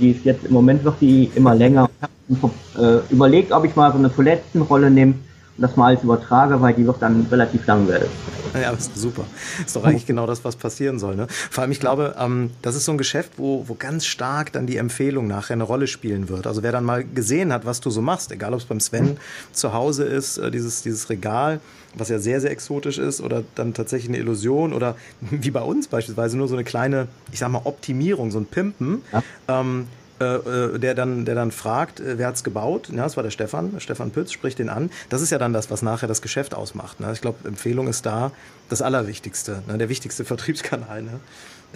[0.00, 1.90] Die ist jetzt im Moment wird die immer länger.
[2.28, 5.14] Ich habe äh, überlegt, ob ich mal so eine Toilettenrolle nehme
[5.58, 8.08] das mal alles übertrage, weil die wird dann relativ lang werden.
[8.54, 9.24] Ja, das ist super.
[9.64, 11.16] Ist doch eigentlich genau das, was passieren soll.
[11.16, 11.26] Ne?
[11.28, 14.66] Vor allem, ich glaube, ähm, das ist so ein Geschäft, wo, wo ganz stark dann
[14.66, 16.46] die Empfehlung nachher eine Rolle spielen wird.
[16.46, 19.18] Also wer dann mal gesehen hat, was du so machst, egal ob es beim Sven
[19.52, 21.60] zu Hause ist, äh, dieses, dieses Regal,
[21.94, 25.88] was ja sehr, sehr exotisch ist, oder dann tatsächlich eine Illusion oder wie bei uns
[25.88, 29.02] beispielsweise nur so eine kleine, ich sag mal, Optimierung, so ein Pimpen.
[29.12, 29.22] Ja.
[29.48, 29.88] Ähm,
[30.20, 32.88] äh, äh, der dann, der dann fragt, äh, wer hat's gebaut?
[32.90, 34.90] Ja, das war der Stefan, Stefan Pütz spricht den an.
[35.08, 37.00] Das ist ja dann das, was nachher das Geschäft ausmacht.
[37.00, 37.10] Ne?
[37.12, 38.32] Ich glaube, Empfehlung ist da
[38.68, 39.78] das Allerwichtigste, ne?
[39.78, 41.02] der wichtigste Vertriebskanal.
[41.02, 41.20] Ne?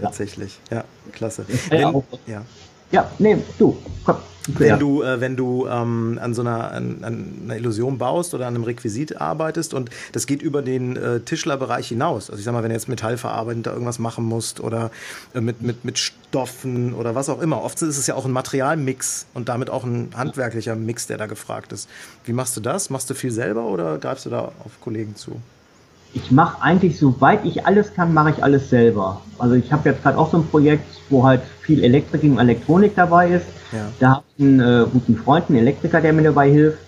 [0.00, 0.58] Tatsächlich.
[0.70, 1.44] Ja, ja klasse.
[1.68, 2.42] Wenn, ja.
[2.92, 4.16] Ja, nee, du, komm.
[4.48, 8.46] Wenn du, äh, wenn du ähm, an so einer, an, an, einer Illusion baust oder
[8.46, 12.28] an einem Requisit arbeitest und das geht über den äh, Tischlerbereich hinaus.
[12.28, 14.90] Also ich sag mal, wenn du jetzt metallverarbeitend da irgendwas machen musst oder
[15.32, 17.62] äh, mit, mit, mit Stoffen oder was auch immer.
[17.62, 21.26] Oft ist es ja auch ein Materialmix und damit auch ein handwerklicher Mix, der da
[21.26, 21.88] gefragt ist.
[22.24, 22.90] Wie machst du das?
[22.90, 25.40] Machst du viel selber oder greifst du da auf Kollegen zu?
[26.14, 29.22] Ich mache eigentlich, soweit ich alles kann, mache ich alles selber.
[29.38, 32.94] Also ich habe jetzt gerade auch so ein Projekt, wo halt viel Elektrik und Elektronik
[32.94, 33.46] dabei ist.
[33.72, 33.88] Ja.
[33.98, 36.78] Da habe ich einen äh, guten Freund, einen Elektriker, der mir dabei hilft.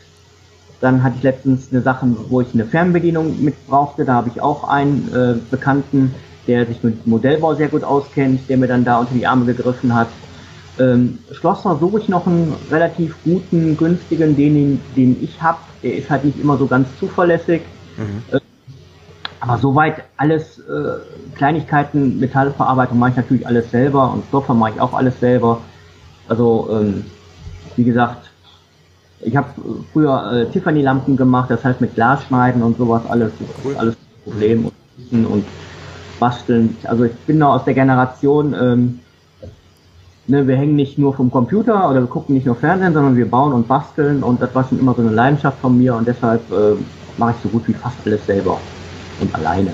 [0.81, 4.05] Dann hatte ich letztens eine Sache, wo ich eine Fernbedienung mit brauchte.
[4.05, 6.15] Da habe ich auch einen äh, Bekannten,
[6.47, 9.95] der sich mit Modellbau sehr gut auskennt, der mir dann da unter die Arme gegriffen
[9.95, 10.09] hat.
[10.79, 15.59] Ähm, Schlosser suche ich noch einen relativ guten, günstigen, den, den ich habe.
[15.83, 17.63] Der ist halt nicht immer so ganz zuverlässig.
[17.97, 18.37] Mhm.
[18.37, 18.41] Äh,
[19.47, 24.81] aber soweit alles äh, Kleinigkeiten, Metallverarbeitung mache ich natürlich alles selber und Stoffe mache ich
[24.81, 25.61] auch alles selber.
[26.29, 27.05] Also ähm,
[27.77, 28.31] wie gesagt,
[29.21, 29.49] ich habe
[29.93, 33.77] früher äh, Tiffany-Lampen gemacht, das heißt mit Glasschneiden und sowas alles, cool.
[33.77, 34.71] alles Problem
[35.13, 35.45] und, und
[36.19, 36.79] basteln.
[36.85, 39.01] Also ich bin noch aus der Generation, ähm,
[40.27, 43.31] ne, wir hängen nicht nur vom Computer oder wir gucken nicht nur Fernsehen, sondern wir
[43.31, 46.51] bauen und basteln und das war schon immer so eine Leidenschaft von mir und deshalb
[46.51, 46.77] äh,
[47.19, 48.63] mache ich so gut wie fast alles selber
[49.21, 49.73] und alleine.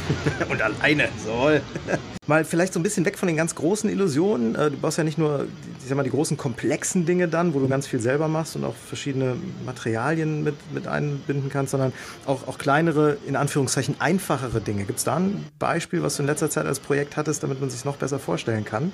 [0.50, 1.60] und alleine, soll.
[2.26, 4.54] Mal vielleicht so ein bisschen weg von den ganz großen Illusionen.
[4.54, 5.46] Äh, du baust ja nicht nur,
[5.80, 8.64] ich sag mal, die großen komplexen Dinge dann, wo du ganz viel selber machst und
[8.64, 9.34] auch verschiedene
[9.66, 11.92] Materialien mit, mit einbinden kannst, sondern
[12.26, 14.84] auch, auch kleinere, in Anführungszeichen einfachere Dinge.
[14.84, 17.70] Gibt es da ein Beispiel, was du in letzter Zeit als Projekt hattest, damit man
[17.70, 18.92] sich noch besser vorstellen kann?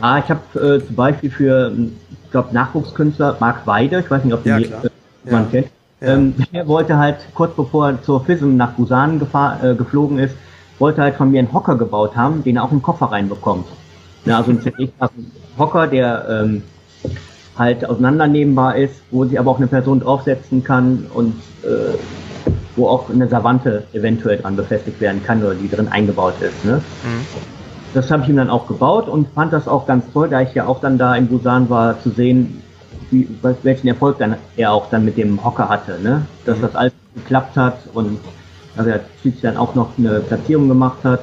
[0.00, 1.72] Ja, ich habe äh, zum Beispiel für,
[2.24, 4.90] ich glaube, Nachwuchskünstler Marc Weide, ich weiß nicht, ob du ja, äh,
[5.24, 5.50] man ja.
[5.50, 5.68] kennt.
[6.00, 10.34] Ähm, er wollte halt kurz bevor er zur FISM nach Busan gefahr, äh, geflogen ist,
[10.78, 13.66] wollte halt von mir einen Hocker gebaut haben, den er auch in den Koffer reinbekommt.
[14.24, 14.92] Ja, also ein
[15.58, 16.62] Hocker, der ähm,
[17.56, 21.34] halt auseinandernehmbar ist, wo sich aber auch eine Person draufsetzen kann und
[21.64, 21.98] äh,
[22.76, 26.64] wo auch eine Savante eventuell dran befestigt werden kann oder die drin eingebaut ist.
[26.64, 26.80] Ne?
[27.02, 27.26] Mhm.
[27.94, 30.54] Das habe ich ihm dann auch gebaut und fand das auch ganz toll, da ich
[30.54, 32.62] ja auch dann da in Busan war, zu sehen,
[33.10, 33.28] wie,
[33.62, 36.26] welchen Erfolg dann er auch dann mit dem Hocker hatte, ne?
[36.44, 36.62] Dass mhm.
[36.62, 38.18] das alles geklappt hat und
[38.76, 41.20] dass er schließlich dann auch noch eine Platzierung gemacht hat.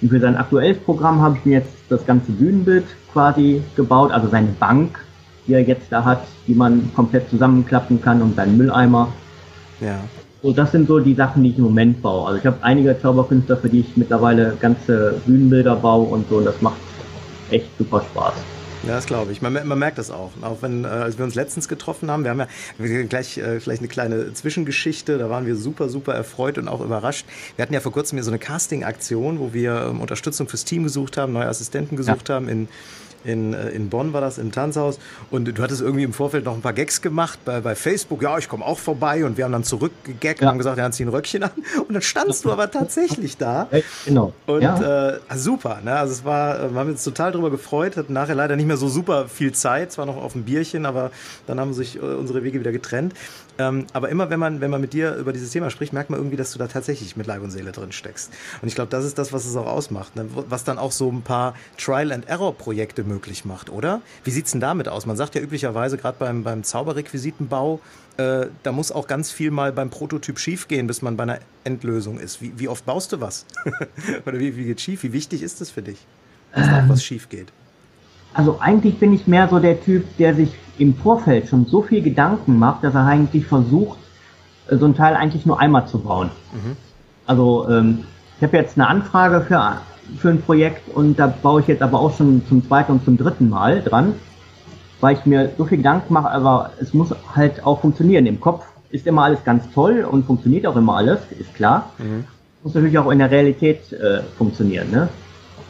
[0.00, 4.28] Und für sein aktuelles Programm habe ich mir jetzt das ganze Bühnenbild quasi gebaut, also
[4.28, 4.98] seine Bank,
[5.46, 9.08] die er jetzt da hat, die man komplett zusammenklappen kann und seinen Mülleimer.
[9.80, 9.98] Ja.
[10.42, 12.26] So, das sind so die Sachen, die ich im Moment baue.
[12.26, 16.44] Also ich habe einige Zauberkünstler, für die ich mittlerweile ganze Bühnenbilder baue und so, und
[16.44, 16.76] das macht
[17.50, 18.34] echt super Spaß.
[18.84, 19.42] Ja, das glaube ich.
[19.42, 20.30] Man, man, merkt das auch.
[20.40, 23.80] Auch wenn, äh, als wir uns letztens getroffen haben, wir haben ja gleich äh, vielleicht
[23.80, 27.26] eine kleine Zwischengeschichte, da waren wir super, super erfreut und auch überrascht.
[27.56, 30.84] Wir hatten ja vor kurzem hier so eine Casting-Aktion, wo wir ähm, Unterstützung fürs Team
[30.84, 32.36] gesucht haben, neue Assistenten gesucht ja.
[32.36, 32.68] haben in
[33.24, 34.98] in, äh, in Bonn war das, im Tanzhaus.
[35.30, 38.22] Und du hattest irgendwie im Vorfeld noch ein paar Gags gemacht bei, bei Facebook.
[38.22, 39.24] Ja, ich komme auch vorbei.
[39.24, 40.46] Und wir haben dann zurückgegaggt ja.
[40.46, 41.50] und haben gesagt, hat sich ein Röckchen an.
[41.88, 43.68] Und dann standst du aber tatsächlich da.
[44.04, 44.32] Genau.
[44.46, 45.12] Und ja.
[45.14, 45.80] äh, super.
[45.82, 45.94] Ne?
[45.94, 47.96] Also es war, äh, wir haben uns total darüber gefreut.
[47.96, 49.92] Hatten nachher leider nicht mehr so super viel Zeit.
[49.92, 51.10] Zwar noch auf ein Bierchen, aber
[51.46, 53.14] dann haben sich äh, unsere Wege wieder getrennt.
[53.58, 56.20] Ähm, aber immer, wenn man, wenn man mit dir über dieses Thema spricht, merkt man
[56.20, 58.32] irgendwie, dass du da tatsächlich mit Leib und Seele drin steckst.
[58.62, 60.14] Und ich glaube, das ist das, was es auch ausmacht.
[60.14, 60.26] Ne?
[60.48, 64.00] Was dann auch so ein paar Trial-and-Error-Projekte möglich macht, oder?
[64.22, 65.06] Wie sieht's denn damit aus?
[65.06, 67.80] Man sagt ja üblicherweise, gerade beim, beim Zauberrequisitenbau,
[68.16, 72.20] äh, da muss auch ganz viel mal beim Prototyp schiefgehen, bis man bei einer Endlösung
[72.20, 72.40] ist.
[72.40, 73.44] Wie, wie oft baust du was?
[74.26, 75.02] oder wie, wie geht schief?
[75.02, 76.06] Wie wichtig ist es für dich,
[76.54, 77.52] dass da auch was schief geht?
[78.34, 82.02] Also eigentlich bin ich mehr so der Typ, der sich im Vorfeld schon so viel
[82.02, 83.98] Gedanken macht, dass er eigentlich versucht,
[84.68, 86.30] äh, so ein Teil eigentlich nur einmal zu bauen.
[86.52, 86.76] Mhm.
[87.26, 88.04] Also ähm,
[88.38, 89.80] ich habe jetzt eine Anfrage für,
[90.18, 93.16] für ein Projekt und da baue ich jetzt aber auch schon zum zweiten und zum
[93.16, 94.14] dritten Mal dran,
[95.00, 98.26] weil ich mir so viel Gedanken mache, aber es muss halt auch funktionieren.
[98.26, 101.90] Im Kopf ist immer alles ganz toll und funktioniert auch immer alles, ist klar.
[101.98, 102.24] Mhm.
[102.62, 104.90] Muss natürlich auch in der Realität äh, funktionieren.
[104.90, 105.08] Ne?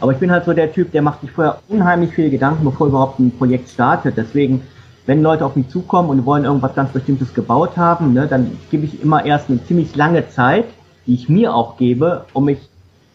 [0.01, 2.87] Aber ich bin halt so der Typ, der macht sich vorher unheimlich viele Gedanken, bevor
[2.87, 4.17] überhaupt ein Projekt startet.
[4.17, 4.63] Deswegen,
[5.07, 8.85] wenn Leute auf mich zukommen und wollen irgendwas ganz Bestimmtes gebaut haben, ne, dann gebe
[8.85, 10.67] ich immer erst eine ziemlich lange Zeit,
[11.07, 12.59] die ich mir auch gebe, um mich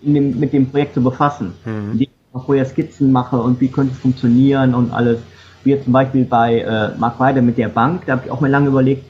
[0.02, 1.54] dem, mit dem Projekt zu befassen.
[1.64, 1.92] Mhm.
[1.94, 5.20] Indem ich auch vorher Skizzen mache und wie könnte es funktionieren und alles.
[5.64, 8.42] Wie jetzt zum Beispiel bei äh, Mark Weide mit der Bank, da habe ich auch
[8.42, 9.06] mal lange überlegt,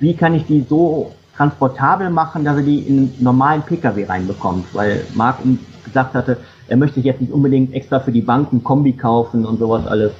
[0.00, 4.66] wie kann ich die so transportabel machen, dass er die in einen normalen Pkw reinbekommt,
[4.74, 5.38] weil Mark
[5.84, 6.36] gesagt hatte,
[6.68, 10.12] er möchte jetzt nicht unbedingt extra für die Banken Kombi kaufen und sowas alles.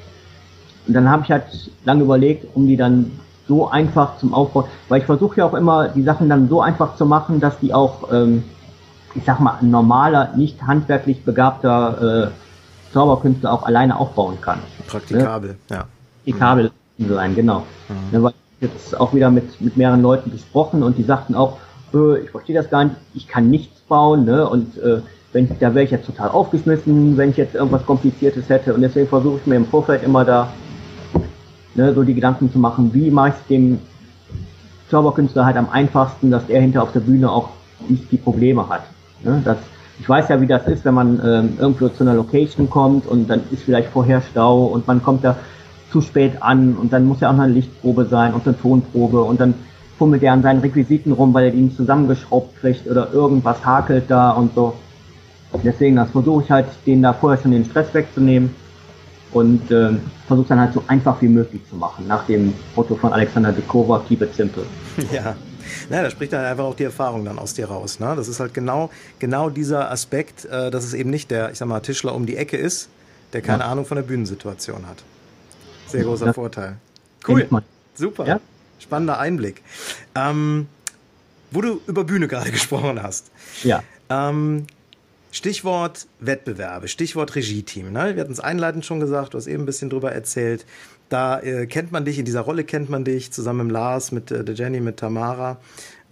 [0.87, 1.45] Und dann habe ich halt
[1.85, 3.13] lange überlegt, um die dann
[3.47, 6.97] so einfach zum Aufbau, weil ich versuche ja auch immer, die Sachen dann so einfach
[6.97, 8.43] zu machen, dass die auch, ähm,
[9.15, 14.59] ich sag mal, ein normaler, nicht handwerklich begabter äh, Zauberkünstler auch alleine aufbauen kann.
[14.89, 15.57] Praktikabel, ne?
[15.71, 15.85] ja.
[16.25, 17.09] Praktikabel mhm.
[17.09, 17.61] sein, genau.
[17.89, 18.19] Mhm.
[18.19, 18.33] Ne, weil
[18.63, 21.59] jetzt auch wieder mit, mit mehreren Leuten gesprochen und die sagten auch,
[21.93, 24.49] äh, ich verstehe das gar nicht, ich kann nichts bauen, ne?
[24.49, 25.01] Und äh,
[25.33, 28.75] wenn, da wäre ich jetzt total aufgeschmissen, wenn ich jetzt irgendwas Kompliziertes hätte.
[28.75, 30.53] Und deswegen versuche ich mir im Vorfeld immer da
[31.75, 33.79] ne, so die Gedanken zu machen, wie mache ich dem
[34.91, 37.49] Zauberkünstler halt am einfachsten, dass er hinter auf der Bühne auch
[37.89, 38.83] nicht die Probleme hat.
[39.25, 39.41] Ne?
[39.43, 39.57] Das,
[39.99, 43.29] ich weiß ja, wie das ist, wenn man ähm, irgendwo zu einer Location kommt und
[43.29, 45.37] dann ist vielleicht vorher Stau und man kommt da
[45.93, 49.23] zu spät an und dann muss ja auch noch eine Lichtprobe sein und eine Tonprobe
[49.23, 49.55] und dann
[49.99, 54.05] fummelt er an seinen Requisiten rum, weil er die nicht zusammengeschraubt kriegt oder irgendwas hakelt
[54.09, 54.75] da und so.
[55.63, 58.55] Deswegen, das versuche ich halt, denen da vorher schon den Stress wegzunehmen
[59.33, 59.91] und äh,
[60.27, 64.03] versuche dann halt so einfach wie möglich zu machen, nach dem Motto von Alexander Dekova,
[64.09, 64.65] keep it simple.
[65.13, 65.37] Ja.
[65.89, 68.01] Na, da spricht dann einfach auch die Erfahrung dann aus dir raus.
[68.01, 68.13] Ne?
[68.17, 71.69] Das ist halt genau, genau dieser Aspekt, äh, dass es eben nicht der, ich sag
[71.69, 72.89] mal, Tischler um die Ecke ist,
[73.33, 73.71] der keine ja.
[73.71, 75.05] Ahnung von der Bühnensituation hat.
[75.93, 76.33] Sehr großer ja.
[76.33, 76.77] Vorteil.
[77.27, 77.49] Cool.
[77.95, 78.27] Super.
[78.27, 78.41] Ja?
[78.79, 79.63] Spannender Einblick.
[80.15, 80.67] Ähm,
[81.51, 83.31] wo du über Bühne gerade gesprochen hast.
[83.63, 83.83] Ja.
[84.09, 84.67] Ähm,
[85.31, 87.93] Stichwort Wettbewerbe, Stichwort Regie-Team.
[87.93, 88.15] Ne?
[88.15, 90.67] Wir hatten es einleitend schon gesagt, du hast eben ein bisschen drüber erzählt.
[91.09, 94.31] Da äh, kennt man dich, in dieser Rolle kennt man dich, zusammen mit Lars, mit
[94.31, 95.59] äh, der Jenny, mit Tamara.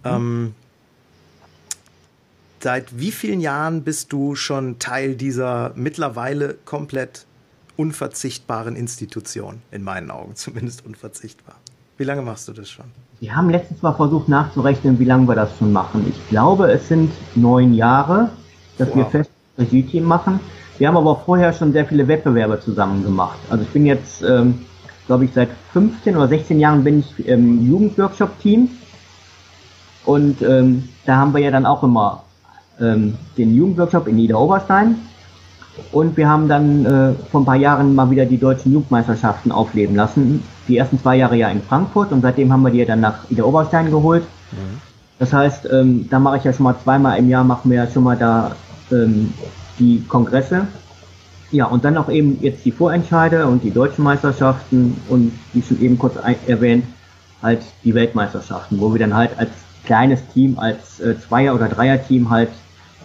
[0.03, 0.09] Mhm.
[0.09, 0.55] Ähm,
[2.61, 7.25] Seit wie vielen Jahren bist du schon Teil dieser mittlerweile komplett
[7.81, 9.61] unverzichtbaren Institution?
[9.71, 11.55] In meinen Augen zumindest unverzichtbar.
[11.97, 12.85] Wie lange machst du das schon?
[13.19, 16.05] Wir haben letztens mal versucht nachzurechnen, wie lange wir das schon machen.
[16.07, 18.29] Ich glaube, es sind neun Jahre,
[18.77, 18.97] dass wow.
[18.97, 20.39] wir fest Regie-Team machen.
[20.77, 23.39] Wir haben aber vorher schon sehr viele Wettbewerbe zusammen gemacht.
[23.49, 24.65] Also ich bin jetzt, ähm,
[25.07, 28.69] glaube ich, seit 15 oder 16 Jahren bin ich im Jugendworkshop-Team.
[30.05, 32.23] Und ähm, da haben wir ja dann auch immer
[32.79, 34.95] ähm, den Jugendworkshop in Niederoberstein.
[35.91, 39.95] Und wir haben dann äh, vor ein paar Jahren mal wieder die deutschen Jugendmeisterschaften aufleben
[39.95, 40.43] lassen.
[40.67, 43.29] Die ersten zwei Jahre ja in Frankfurt und seitdem haben wir die ja dann nach
[43.29, 44.23] Niederoberstein geholt.
[44.51, 44.81] Mhm.
[45.19, 47.87] Das heißt, ähm, da mache ich ja schon mal zweimal im Jahr, machen wir ja
[47.87, 48.55] schon mal da
[48.91, 49.33] ähm,
[49.79, 50.67] die Kongresse.
[51.51, 55.81] Ja, und dann auch eben jetzt die Vorentscheide und die deutschen Meisterschaften und wie schon
[55.81, 56.15] eben kurz
[56.47, 56.85] erwähnt,
[57.41, 59.49] halt die Weltmeisterschaften, wo wir dann halt als
[59.83, 62.49] kleines Team, als äh, Zweier- oder Dreier-Team halt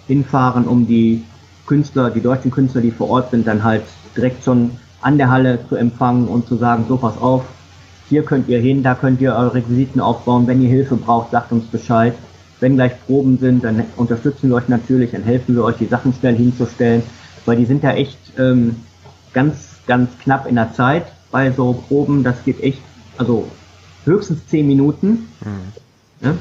[0.06, 1.24] hinfahren, um die
[1.66, 3.82] Künstler, die deutschen Künstler, die vor Ort sind, dann halt
[4.16, 7.44] direkt schon an der Halle zu empfangen und zu sagen, so pass auf,
[8.08, 11.52] hier könnt ihr hin, da könnt ihr eure Requisiten aufbauen, wenn ihr Hilfe braucht, sagt
[11.52, 12.14] uns Bescheid.
[12.60, 16.14] Wenn gleich Proben sind, dann unterstützen wir euch natürlich, dann helfen wir euch, die Sachen
[16.14, 17.02] schnell hinzustellen,
[17.44, 18.76] weil die sind ja echt ähm,
[19.34, 22.24] ganz, ganz knapp in der Zeit bei so Proben.
[22.24, 22.80] Das geht echt,
[23.18, 23.48] also
[24.04, 25.28] höchstens zehn Minuten.
[25.44, 26.26] Mhm.
[26.26, 26.34] Ja?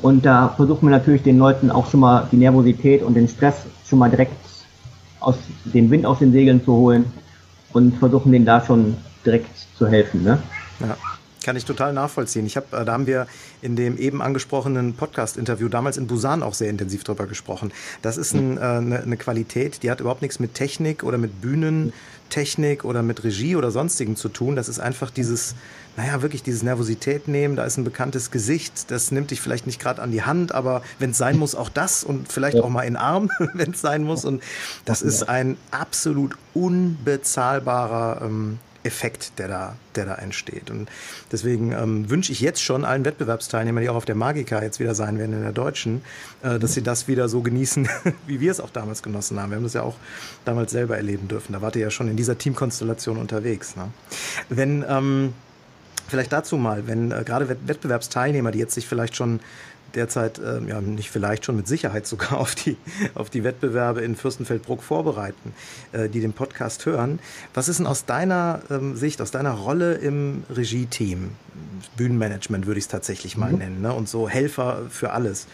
[0.00, 3.56] Und da versuchen wir natürlich den Leuten auch schon mal die Nervosität und den Stress
[3.84, 4.32] schon mal direkt
[5.20, 7.04] aus den Wind aus den Segeln zu holen
[7.72, 10.22] und versuchen denen da schon direkt zu helfen.
[10.24, 10.38] Ne?
[10.80, 10.96] Ja.
[11.48, 12.44] Kann ich total nachvollziehen.
[12.44, 13.26] Ich habe, äh, da haben wir
[13.62, 17.72] in dem eben angesprochenen Podcast-Interview damals in Busan auch sehr intensiv drüber gesprochen.
[18.02, 21.40] Das ist ein, äh, eine, eine Qualität, die hat überhaupt nichts mit Technik oder mit
[21.40, 24.56] Bühnentechnik oder mit Regie oder sonstigem zu tun.
[24.56, 25.54] Das ist einfach dieses,
[25.96, 27.56] naja, wirklich dieses Nervosität nehmen.
[27.56, 30.82] Da ist ein bekanntes Gesicht, das nimmt dich vielleicht nicht gerade an die Hand, aber
[30.98, 33.80] wenn es sein muss, auch das und vielleicht auch mal in den Arm, wenn es
[33.80, 34.26] sein muss.
[34.26, 34.42] Und
[34.84, 38.58] das ist ein absolut unbezahlbarer ähm,
[38.88, 40.70] Effekt, der da, der da entsteht.
[40.70, 40.88] Und
[41.30, 44.94] deswegen ähm, wünsche ich jetzt schon allen Wettbewerbsteilnehmern, die auch auf der Magica jetzt wieder
[44.94, 46.02] sein werden in der Deutschen,
[46.42, 47.88] äh, dass sie das wieder so genießen,
[48.26, 49.50] wie wir es auch damals genossen haben.
[49.50, 49.96] Wir haben das ja auch
[50.44, 51.52] damals selber erleben dürfen.
[51.52, 53.76] Da wart ihr ja schon in dieser Teamkonstellation unterwegs.
[53.76, 53.90] Ne?
[54.48, 55.34] Wenn ähm,
[56.08, 59.40] vielleicht dazu mal, wenn äh, gerade Wettbewerbsteilnehmer, die jetzt sich vielleicht schon
[59.94, 62.76] derzeit, äh, ja nicht vielleicht schon mit Sicherheit sogar auf die,
[63.14, 65.54] auf die Wettbewerbe in Fürstenfeldbruck vorbereiten,
[65.92, 67.18] äh, die den Podcast hören.
[67.54, 71.30] Was ist denn aus deiner ähm, Sicht, aus deiner Rolle im Regie-Team,
[71.96, 73.58] Bühnenmanagement würde ich es tatsächlich mal mhm.
[73.58, 73.92] nennen, ne?
[73.92, 75.46] und so Helfer für alles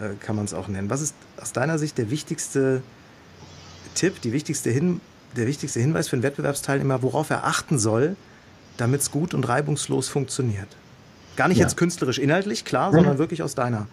[0.00, 0.90] äh, kann man es auch nennen.
[0.90, 2.82] Was ist aus deiner Sicht der wichtigste
[3.94, 5.00] Tipp, die wichtigste Hin
[5.36, 8.16] der wichtigste Hinweis für einen Wettbewerbsteilnehmer, worauf er achten soll,
[8.76, 10.68] damit es gut und reibungslos funktioniert?
[11.38, 11.66] Gar nicht ja.
[11.66, 13.18] jetzt künstlerisch inhaltlich, klar, sondern mhm.
[13.18, 13.86] wirklich aus deiner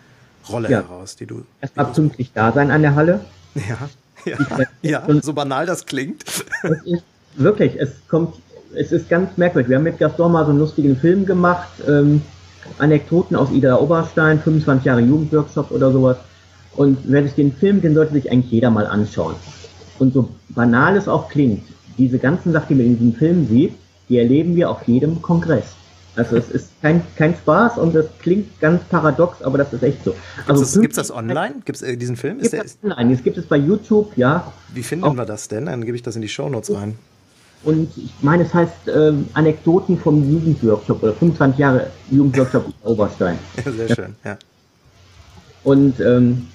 [0.49, 0.81] Rolle ja.
[0.81, 1.43] heraus, die du.
[1.61, 3.19] Erstmal pünktlich da sein an der Halle.
[3.53, 4.35] Ja,
[4.81, 6.25] ja, ja so banal das klingt.
[6.63, 7.03] Es ist,
[7.35, 8.33] wirklich, es kommt,
[8.73, 9.69] es ist ganz merkwürdig.
[9.69, 12.23] Wir haben mit Gaston mal so einen lustigen Film gemacht, ähm,
[12.79, 16.17] Anekdoten aus Ida Oberstein, 25 Jahre Jugendworkshop oder sowas.
[16.75, 19.35] Und wer sich den Film, den sollte sich eigentlich jeder mal anschauen.
[19.99, 21.63] Und so banal es auch klingt,
[21.99, 23.75] diese ganzen Sachen, die man in diesem Film sieht,
[24.09, 25.75] die erleben wir auf jedem Kongress.
[26.15, 30.03] Also es ist kein, kein Spaß und es klingt ganz paradox, aber das ist echt
[30.03, 30.15] so.
[30.47, 31.55] Also gibt es das online?
[31.65, 32.39] Gibt es äh, diesen Film?
[32.39, 33.13] Gibt es online?
[33.13, 34.51] Es gibt es bei YouTube, ja.
[34.73, 35.17] Wie finden Auch.
[35.17, 35.65] wir das denn?
[35.65, 36.97] Dann gebe ich das in die Shownotes rein.
[37.63, 43.37] Und ich meine, es heißt ähm, Anekdoten vom Jugendworkshop oder 25 Jahre Jugendworkshop Oberstein.
[43.65, 44.37] Ja, sehr schön, ja.
[45.63, 46.47] Und ähm,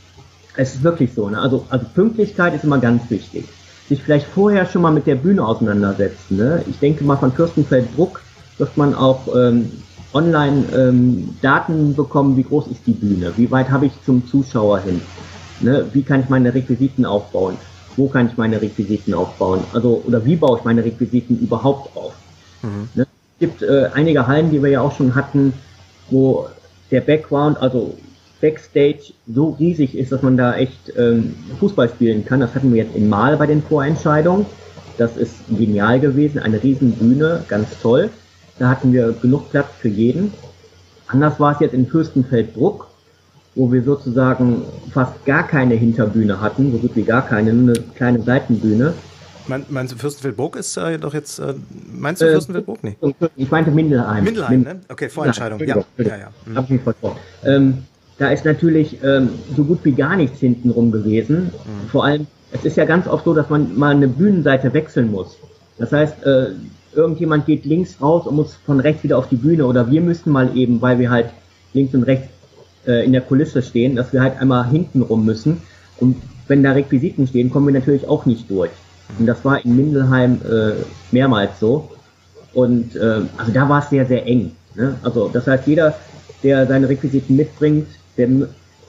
[0.57, 1.29] es ist wirklich so.
[1.29, 1.39] Ne?
[1.39, 3.45] Also, also Pünktlichkeit ist immer ganz wichtig.
[3.89, 6.37] Sich vielleicht vorher schon mal mit der Bühne auseinandersetzen.
[6.37, 6.65] Ne?
[6.69, 8.23] Ich denke mal von Fürstenfeldbruck
[8.61, 9.71] wird man auch ähm,
[10.13, 14.81] online ähm, Daten bekommen, wie groß ist die Bühne, wie weit habe ich zum Zuschauer
[14.81, 15.01] hin,
[15.61, 15.87] ne?
[15.93, 17.57] wie kann ich meine Requisiten aufbauen,
[17.97, 22.13] wo kann ich meine Requisiten aufbauen, also oder wie baue ich meine Requisiten überhaupt auf.
[22.63, 22.89] Mhm.
[22.95, 23.07] Ne?
[23.39, 25.55] Es gibt äh, einige Hallen, die wir ja auch schon hatten,
[26.11, 26.47] wo
[26.91, 27.97] der Background, also
[28.41, 32.41] Backstage so riesig ist, dass man da echt ähm, Fußball spielen kann.
[32.41, 34.47] Das hatten wir jetzt in Mal bei den Vorentscheidungen.
[34.99, 38.11] Das ist genial gewesen, eine riesen Bühne, ganz toll.
[38.61, 40.33] Da hatten wir genug Platz für jeden.
[41.09, 42.89] Anders war es jetzt in Fürstenfeldbruck,
[43.55, 47.85] wo wir sozusagen fast gar keine Hinterbühne hatten, so gut wie gar keine, nur eine
[47.95, 48.93] kleine Seitenbühne.
[49.49, 51.55] Mein, meinst du Fürstenfeldbruck ist äh, doch jetzt, äh,
[51.91, 52.85] meinst du äh, Fürstenfeldbruck?
[52.85, 52.99] Nee.
[53.37, 54.25] Ich meinte Mindelheim.
[54.25, 54.81] Mindelheim, ne?
[54.91, 55.83] Okay, Vorentscheidung, ja.
[55.97, 56.29] ja, ja.
[56.45, 56.57] Mhm.
[56.57, 56.81] Hab ich mich
[57.45, 57.79] ähm,
[58.19, 61.45] da ist natürlich ähm, so gut wie gar nichts hintenrum gewesen.
[61.45, 61.89] Mhm.
[61.89, 65.39] Vor allem, es ist ja ganz oft so, dass man mal eine Bühnenseite wechseln muss.
[65.79, 66.49] Das heißt, äh,
[66.95, 70.33] irgendjemand geht links raus und muss von rechts wieder auf die Bühne oder wir müssen
[70.33, 71.27] mal eben, weil wir halt
[71.73, 72.29] links und rechts
[72.87, 75.63] äh, in der Kulisse stehen, dass wir halt einmal hinten rum müssen.
[75.99, 76.17] Und
[76.49, 78.71] wenn da Requisiten stehen, kommen wir natürlich auch nicht durch.
[79.19, 80.73] Und das war in Mindelheim äh,
[81.13, 81.91] mehrmals so.
[82.55, 84.53] Und äh, also da war es sehr, sehr eng.
[84.75, 84.97] Ne?
[85.03, 85.95] Also das heißt, jeder,
[86.43, 88.29] der seine Requisiten mitbringt, der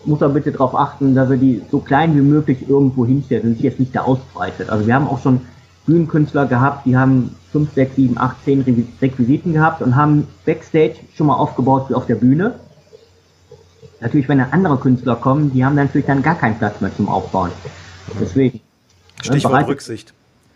[0.06, 3.54] muss er bitte darauf achten, dass er die so klein wie möglich irgendwo hinstellt und
[3.56, 4.70] sich jetzt nicht da ausbreitet.
[4.70, 5.42] Also wir haben auch schon
[5.86, 11.28] Bühnenkünstler gehabt, die haben 5, 6, 7, 8, 10 Requisiten gehabt und haben Backstage schon
[11.28, 12.56] mal aufgebaut wie auf der Bühne.
[14.00, 16.96] Natürlich, wenn dann andere Künstler kommen, die haben dann natürlich dann gar keinen Platz mehr
[16.96, 17.52] zum Aufbauen.
[18.20, 18.58] Deswegen.
[18.58, 20.14] Ne, Stichwort ne, Rücksicht.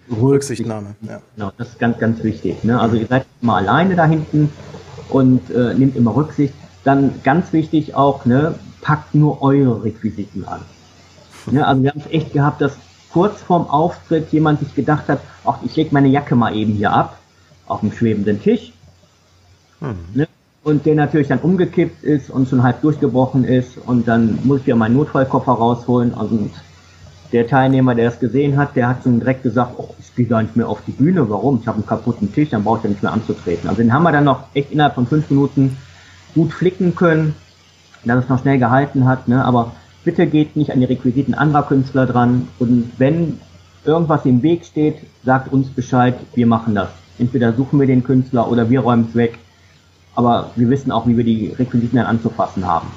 [0.09, 0.95] Rücksichtnahme.
[1.01, 1.21] Ja.
[1.35, 2.63] Genau, das ist ganz, ganz wichtig.
[2.63, 2.79] Ne?
[2.79, 4.51] Also ihr seid immer alleine da hinten
[5.09, 6.53] und äh, nehmt immer Rücksicht.
[6.83, 10.61] Dann ganz wichtig auch, ne, packt nur eure Requisiten an.
[11.51, 11.65] Ne?
[11.65, 12.77] Also wir haben es echt gehabt, dass
[13.15, 16.91] kurz vorm Auftritt jemand sich gedacht hat, ach, ich lege meine Jacke mal eben hier
[16.91, 17.17] ab,
[17.65, 18.73] auf dem schwebenden Tisch.
[19.79, 19.95] Mhm.
[20.13, 20.27] Ne?
[20.63, 24.67] Und der natürlich dann umgekippt ist und schon halb durchgebrochen ist und dann muss ich
[24.67, 26.13] ja meinen Notfallkoffer rausholen.
[26.13, 26.49] Also
[27.31, 30.41] der Teilnehmer, der es gesehen hat, der hat schon direkt gesagt, oh, ich gehe gar
[30.41, 31.29] nicht mehr auf die Bühne.
[31.29, 31.59] Warum?
[31.61, 33.69] Ich habe einen kaputten Tisch, dann brauche ich ja nicht mehr anzutreten.
[33.69, 35.77] Also den haben wir dann noch echt innerhalb von fünf Minuten
[36.33, 37.33] gut flicken können,
[38.03, 39.29] dass es noch schnell gehalten hat.
[39.29, 39.45] Ne?
[39.45, 39.71] Aber
[40.05, 42.47] bitte geht nicht an die Requisiten anderer Künstler dran.
[42.59, 43.39] Und wenn
[43.83, 46.89] irgendwas im Weg steht, sagt uns Bescheid, wir machen das.
[47.17, 49.39] Entweder suchen wir den Künstler oder wir räumen es weg.
[50.15, 52.87] Aber wir wissen auch, wie wir die Requisiten dann anzufassen haben.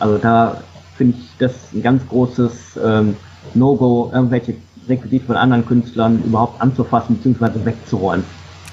[0.00, 0.60] Also da
[0.96, 3.14] finde ich das ein ganz großes ähm,
[3.54, 4.54] No-Go, irgendwelche
[4.88, 7.64] Requisiten von anderen Künstlern überhaupt anzufassen bzw.
[7.64, 8.24] wegzuräumen.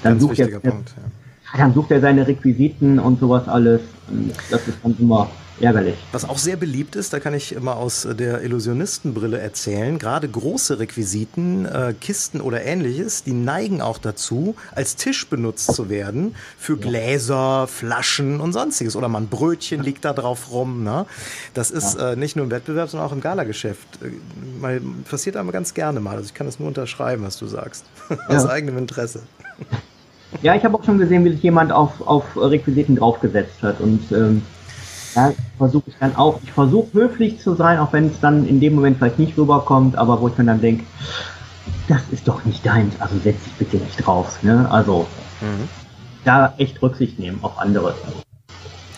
[0.02, 1.60] Dann ganz sucht, er, Punkt, ja.
[1.60, 3.82] dann sucht er seine Requisiten und sowas alles.
[4.10, 5.28] Und das ist dann immer
[5.60, 5.96] ärgerlich.
[6.12, 10.80] Was auch sehr beliebt ist, da kann ich immer aus der Illusionistenbrille erzählen, gerade große
[10.80, 16.78] Requisiten, äh, Kisten oder ähnliches, die neigen auch dazu, als Tisch benutzt zu werden für
[16.78, 18.96] Gläser, Flaschen und sonstiges.
[18.96, 20.84] Oder man Brötchen liegt da drauf rum.
[20.84, 21.06] Ne?
[21.54, 23.88] Das ist äh, nicht nur im Wettbewerb, sondern auch im Galageschäft.
[24.02, 24.12] Äh,
[24.60, 26.16] mal, passiert aber ganz gerne mal.
[26.16, 27.86] Also ich kann das nur unterschreiben, was du sagst.
[28.28, 28.50] aus ja.
[28.50, 29.22] eigenem Interesse.
[30.42, 33.80] Ja, ich habe auch schon gesehen, wie sich jemand auf, auf Requisiten draufgesetzt hat.
[33.80, 34.42] Und ähm,
[35.16, 38.60] ja, versuche ich dann auch, ich versuche höflich zu sein, auch wenn es dann in
[38.60, 40.84] dem Moment vielleicht nicht rüberkommt, aber wo ich mir dann denke,
[41.88, 44.44] das ist doch nicht dein, also setz dich bitte nicht drauf.
[44.44, 44.68] Ne?
[44.70, 45.08] Also
[45.42, 45.70] mhm.
[46.24, 47.96] da echt Rücksicht nehmen auf andere.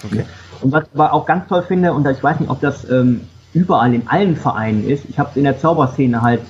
[0.03, 0.25] Okay.
[0.61, 3.21] Und was ich aber auch ganz toll finde, und ich weiß nicht, ob das ähm,
[3.53, 6.41] überall in allen Vereinen ist, ich habe es in der Zauberszene halt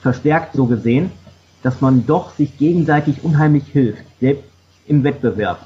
[0.00, 1.10] verstärkt so gesehen,
[1.62, 4.44] dass man doch sich gegenseitig unheimlich hilft, selbst
[4.86, 5.58] im Wettbewerb.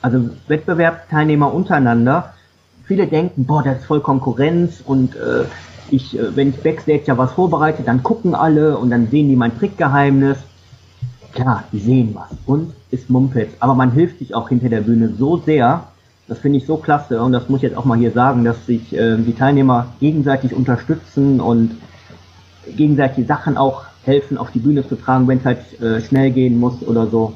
[0.00, 2.34] Also Wettbewerbsteilnehmer untereinander
[2.88, 5.44] viele denken, boah, das ist voll Konkurrenz und äh,
[5.90, 9.36] ich, äh, wenn ich Backstage ja was vorbereite, dann gucken alle und dann sehen die
[9.36, 10.38] mein Trickgeheimnis.
[11.34, 13.50] Klar, die sehen was und ist Mumpitz.
[13.60, 15.84] Aber man hilft sich auch hinter der Bühne so sehr.
[16.26, 18.66] Das finde ich so klasse und das muss ich jetzt auch mal hier sagen, dass
[18.66, 21.72] sich äh, die Teilnehmer gegenseitig unterstützen und
[22.76, 26.58] gegenseitig Sachen auch helfen, auf die Bühne zu tragen, wenn es halt äh, schnell gehen
[26.58, 27.34] muss oder so.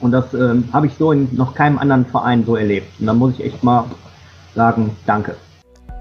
[0.00, 3.00] Und das ähm, habe ich so in noch keinem anderen Verein so erlebt.
[3.00, 3.84] Und da muss ich echt mal
[4.54, 5.36] sagen Danke.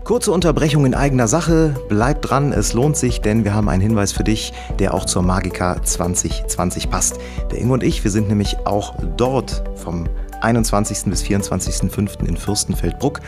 [0.04, 1.76] Kurze Unterbrechung in eigener Sache.
[1.88, 5.22] Bleib dran, es lohnt sich, denn wir haben einen Hinweis für dich, der auch zur
[5.22, 7.20] Magica 2020 passt.
[7.52, 10.10] Der Ingo und ich, wir sind nämlich auch dort vom
[10.42, 11.06] 21.
[11.06, 12.28] bis 24.05.
[12.28, 13.22] in Fürstenfeldbruck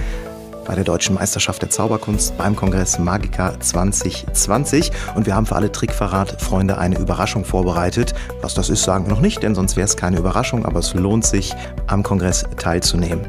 [0.66, 4.92] bei der Deutschen Meisterschaft der Zauberkunst beim Kongress Magica 2020.
[5.16, 8.14] Und wir haben für alle Trickverrat-Freunde eine Überraschung vorbereitet.
[8.42, 10.94] Was das ist, sagen wir noch nicht, denn sonst wäre es keine Überraschung, aber es
[10.94, 11.54] lohnt sich,
[11.88, 13.22] am Kongress teilzunehmen.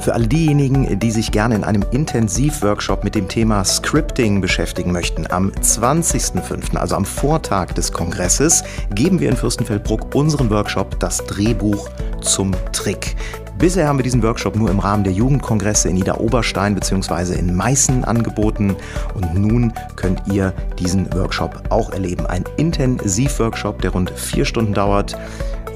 [0.00, 5.26] Für all diejenigen, die sich gerne in einem Intensivworkshop mit dem Thema Scripting beschäftigen möchten,
[5.30, 11.88] am 20.05., also am Vortag des Kongresses, geben wir in Fürstenfeldbruck unseren Workshop Das Drehbuch
[12.20, 13.16] zum Trick.
[13.58, 17.38] Bisher haben wir diesen Workshop nur im Rahmen der Jugendkongresse in Niederoberstein bzw.
[17.38, 18.76] in Meißen angeboten
[19.14, 22.26] und nun könnt ihr diesen Workshop auch erleben.
[22.26, 25.16] Ein Intensivworkshop, der rund vier Stunden dauert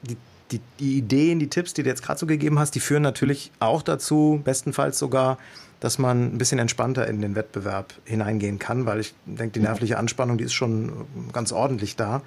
[0.03, 0.17] die
[0.51, 3.51] die, die, Ideen, die Tipps, die du jetzt gerade so gegeben hast, die führen natürlich
[3.59, 5.37] auch dazu, bestenfalls sogar,
[5.79, 9.97] dass man ein bisschen entspannter in den Wettbewerb hineingehen kann, weil ich denke, die nervliche
[9.97, 12.21] Anspannung, die ist schon ganz ordentlich da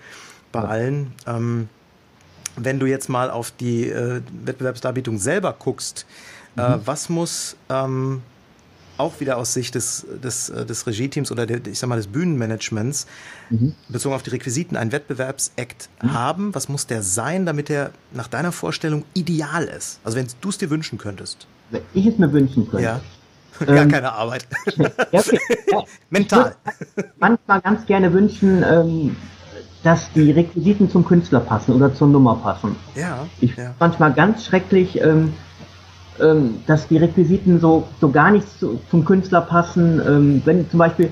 [0.53, 1.12] bei allen.
[1.26, 1.68] Ähm,
[2.57, 6.07] wenn du jetzt mal auf die äh, Wettbewerbsdarbietung selber guckst,
[6.57, 6.80] äh, mhm.
[6.84, 8.22] was muss ähm,
[8.99, 12.09] auch wieder aus Sicht des, des, äh, des Regie-Teams oder der, ich sag mal des
[12.09, 13.07] Bühnenmanagements
[13.51, 13.74] mhm.
[13.88, 16.12] bezogen auf die Requisiten einen Wettbewerbsakt mhm.
[16.12, 16.55] haben?
[16.55, 20.01] Was muss der sein, damit er nach deiner Vorstellung ideal ist?
[20.05, 21.46] Also wenn du es dir wünschen könntest.
[21.70, 22.84] Wenn ich es mir wünschen könnte.
[22.84, 23.01] Ja.
[23.66, 24.46] Gar ähm, keine Arbeit.
[25.12, 25.38] Ja, okay.
[25.72, 26.55] ja, Mental.
[27.18, 29.16] manchmal ganz gerne wünschen, ähm,
[29.82, 32.76] dass die Requisiten zum Künstler passen oder zur Nummer passen.
[32.94, 33.26] Ja.
[33.40, 33.74] Ich ja.
[33.78, 35.32] manchmal ganz schrecklich, ähm,
[36.20, 40.00] ähm, dass die Requisiten so, so gar nicht zu, zum Künstler passen.
[40.06, 41.10] Ähm, wenn zum Beispiel,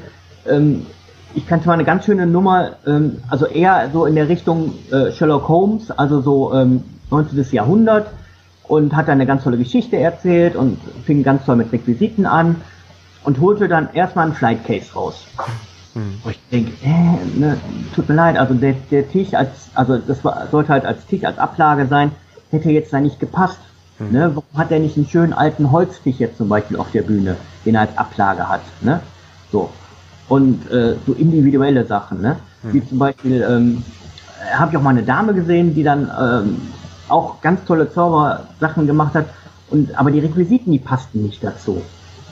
[0.48, 0.86] ähm,
[1.34, 5.12] ich kannte mal eine ganz schöne Nummer, ähm, also eher so in der Richtung äh,
[5.12, 6.52] Sherlock Holmes, also so
[7.10, 7.38] 19.
[7.38, 8.08] Ähm, Jahrhundert
[8.68, 12.56] und hat dann eine ganz tolle Geschichte erzählt und fing ganz toll mit Requisiten an
[13.24, 15.26] und holte dann erstmal ein Flight Case raus.
[15.94, 16.20] Mhm.
[16.22, 17.56] Wo ich denke, äh, ne,
[17.94, 21.24] tut mir leid, also der, der Tisch als, also das war, sollte halt als Tisch,
[21.24, 22.12] als Ablage sein,
[22.50, 23.58] hätte jetzt da nicht gepasst.
[23.98, 24.12] Mhm.
[24.12, 24.30] Ne?
[24.34, 27.74] Warum hat er nicht einen schönen alten Holztisch jetzt zum Beispiel auf der Bühne, den
[27.74, 28.62] er als Ablage hat?
[28.80, 29.00] Ne?
[29.52, 29.70] So.
[30.28, 32.36] Und äh, so individuelle Sachen, ne?
[32.62, 32.72] Mhm.
[32.72, 33.84] Wie zum Beispiel, ähm,
[34.52, 36.56] habe ich auch mal eine Dame gesehen, die dann ähm,
[37.08, 39.26] auch ganz tolle Zaubersachen gemacht hat,
[39.70, 41.82] und aber die Requisiten, die passten nicht dazu.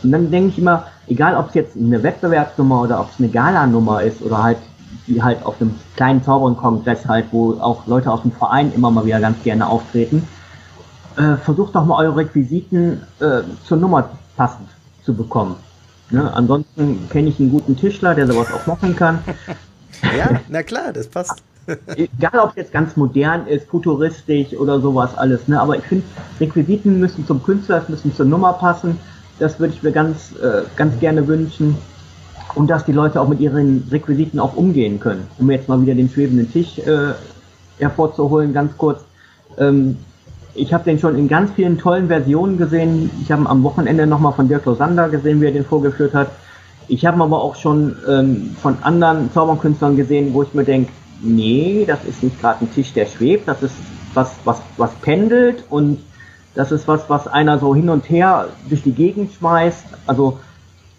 [0.02, 3.28] Und dann denke ich immer, egal ob es jetzt eine Wettbewerbsnummer oder ob es eine
[3.28, 4.58] Galanummer ist oder halt
[5.06, 9.04] die halt auf einem kleinen Zauberkongress halt, wo auch Leute aus dem Verein immer mal
[9.04, 10.26] wieder ganz gerne auftreten,
[11.16, 14.68] äh, versucht doch mal eure Requisiten äh, zur Nummer passend
[15.04, 15.56] zu bekommen.
[16.10, 16.32] Ne?
[16.34, 19.20] Ansonsten kenne ich einen guten Tischler, der sowas auch machen kann.
[20.18, 21.42] Ja, na klar, das passt.
[21.96, 25.58] Egal, ob es jetzt ganz modern ist, futuristisch oder sowas alles, ne?
[25.58, 26.04] aber ich finde,
[26.40, 28.98] Requisiten müssen zum Künstler, müssen zur Nummer passen
[29.38, 31.76] das würde ich mir ganz, äh, ganz gerne wünschen.
[32.54, 35.26] Und dass die Leute auch mit ihren Requisiten auch umgehen können.
[35.38, 37.14] Um jetzt mal wieder den schwebenden Tisch äh,
[37.78, 39.00] hervorzuholen, ganz kurz.
[39.58, 39.96] Ähm,
[40.54, 43.10] ich habe den schon in ganz vielen tollen Versionen gesehen.
[43.22, 46.30] Ich habe am Wochenende nochmal von Dirk Losander gesehen, wie er den vorgeführt hat.
[46.86, 50.92] Ich habe aber auch schon ähm, von anderen Zauberkünstlern gesehen, wo ich mir denke,
[51.22, 53.74] nee, das ist nicht gerade ein Tisch, der schwebt, das ist
[54.12, 55.98] was, was, was pendelt und
[56.54, 59.84] das ist was, was einer so hin und her durch die Gegend schmeißt.
[60.06, 60.38] Also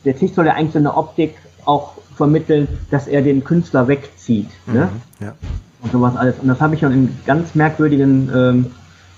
[0.03, 4.49] der Tisch soll ja eigentlich so eine Optik auch vermitteln, dass er den Künstler wegzieht.
[4.65, 4.89] Ne?
[5.19, 5.33] Mhm, ja.
[5.81, 6.35] Und sowas alles.
[6.41, 8.71] Und das habe ich schon in ganz merkwürdigen ähm,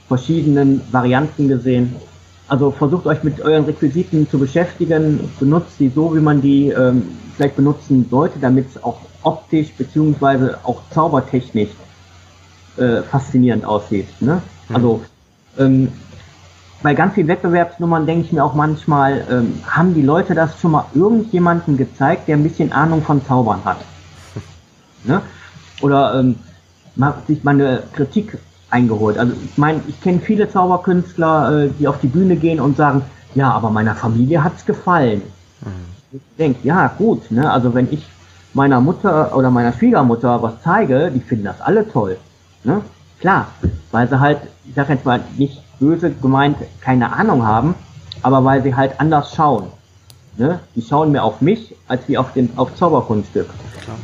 [0.07, 1.95] verschiedenen Varianten gesehen.
[2.47, 7.03] Also versucht euch mit euren Requisiten zu beschäftigen, benutzt sie so, wie man die ähm,
[7.35, 11.69] vielleicht benutzen sollte, damit es auch optisch beziehungsweise auch zaubertechnisch
[12.77, 14.07] äh, faszinierend aussieht.
[14.21, 14.41] Ne?
[14.69, 14.75] Mhm.
[14.75, 15.01] Also
[15.57, 15.91] ähm,
[16.83, 20.71] bei ganz vielen Wettbewerbsnummern denke ich mir auch manchmal, ähm, haben die Leute das schon
[20.71, 23.79] mal irgendjemanden gezeigt, der ein bisschen Ahnung von Zaubern hat?
[25.03, 25.21] Ne?
[25.81, 26.35] Oder ähm,
[27.27, 28.39] sich mal eine Kritik
[28.69, 29.17] eingeholt.
[29.17, 33.01] Also ich meine, ich kenne viele Zauberkünstler, äh, die auf die Bühne gehen und sagen,
[33.35, 35.21] ja, aber meiner Familie hat's gefallen.
[35.61, 35.69] Mhm.
[36.13, 37.51] Ich denke, ja, gut, ne?
[37.51, 38.07] Also wenn ich
[38.53, 42.17] meiner Mutter oder meiner Schwiegermutter was zeige, die finden das alle toll.
[42.63, 42.81] Ne?
[43.19, 43.47] Klar,
[43.91, 47.75] weil sie halt, ich sag jetzt mal, nicht böse gemeint keine Ahnung haben,
[48.23, 49.67] aber weil sie halt anders schauen.
[50.37, 50.59] Ne?
[50.75, 53.47] Die schauen mehr auf mich, als wie auf den auf Zauberkunststück.
[53.83, 53.97] Klar.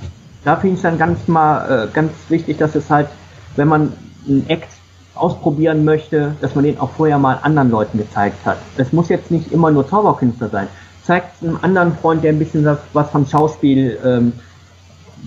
[0.43, 3.07] Da finde ich dann ganz mal äh, ganz wichtig, dass es halt,
[3.55, 3.93] wenn man
[4.27, 4.69] einen Act
[5.15, 8.57] ausprobieren möchte, dass man den auch vorher mal anderen Leuten gezeigt hat.
[8.77, 10.67] Es muss jetzt nicht immer nur Zauberkünstler sein.
[11.03, 14.33] Zeigt einem anderen Freund, der ein bisschen was, vom Schauspiel ähm,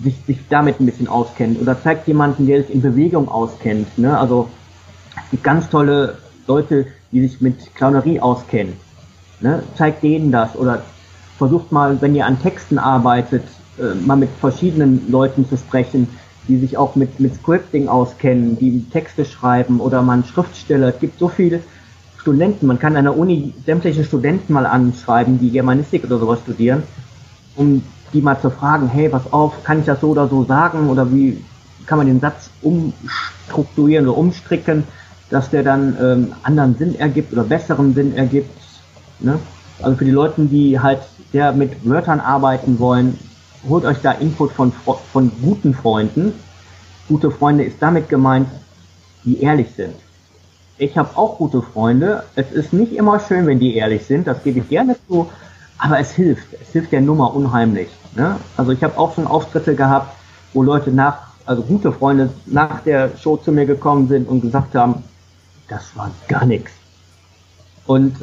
[0.02, 1.60] sich, sich damit ein bisschen auskennt.
[1.60, 3.98] Oder zeigt jemanden, der sich in Bewegung auskennt.
[3.98, 4.18] Ne?
[4.18, 4.48] Also
[5.24, 8.74] es gibt ganz tolle Leute, die sich mit Clownerie auskennen.
[9.40, 9.62] Ne?
[9.76, 10.82] Zeigt denen das oder
[11.38, 13.44] versucht mal, wenn ihr an Texten arbeitet,
[13.78, 16.08] äh, mal mit verschiedenen Leuten zu sprechen,
[16.48, 20.88] die sich auch mit, mit Scripting auskennen, die Texte schreiben oder man Schriftsteller.
[20.88, 21.60] Es gibt so viele
[22.18, 26.82] Studenten, man kann an der Uni sämtliche Studenten mal anschreiben, die Germanistik oder sowas studieren,
[27.56, 27.82] um
[28.12, 31.12] die mal zu fragen, hey, pass auf, kann ich das so oder so sagen oder
[31.12, 31.42] wie
[31.86, 34.84] kann man den Satz umstrukturieren oder umstricken?
[35.30, 38.50] dass der dann ähm, anderen Sinn ergibt oder besseren Sinn ergibt.
[39.20, 39.38] Ne?
[39.82, 41.00] Also für die Leute, die halt
[41.32, 43.18] sehr mit Wörtern arbeiten wollen,
[43.68, 44.72] holt euch da Input von,
[45.12, 46.32] von guten Freunden.
[47.08, 48.48] Gute Freunde ist damit gemeint,
[49.24, 49.94] die ehrlich sind.
[50.78, 52.24] Ich habe auch gute Freunde.
[52.34, 55.30] Es ist nicht immer schön, wenn die ehrlich sind, das gebe ich gerne zu,
[55.78, 56.46] aber es hilft.
[56.60, 57.88] Es hilft der Nummer unheimlich.
[58.14, 58.36] Ne?
[58.56, 60.14] Also ich habe auch schon Auftritte gehabt,
[60.52, 64.74] wo Leute nach, also gute Freunde nach der Show zu mir gekommen sind und gesagt
[64.74, 65.02] haben,
[65.68, 66.72] das war gar nichts.
[67.86, 68.16] Und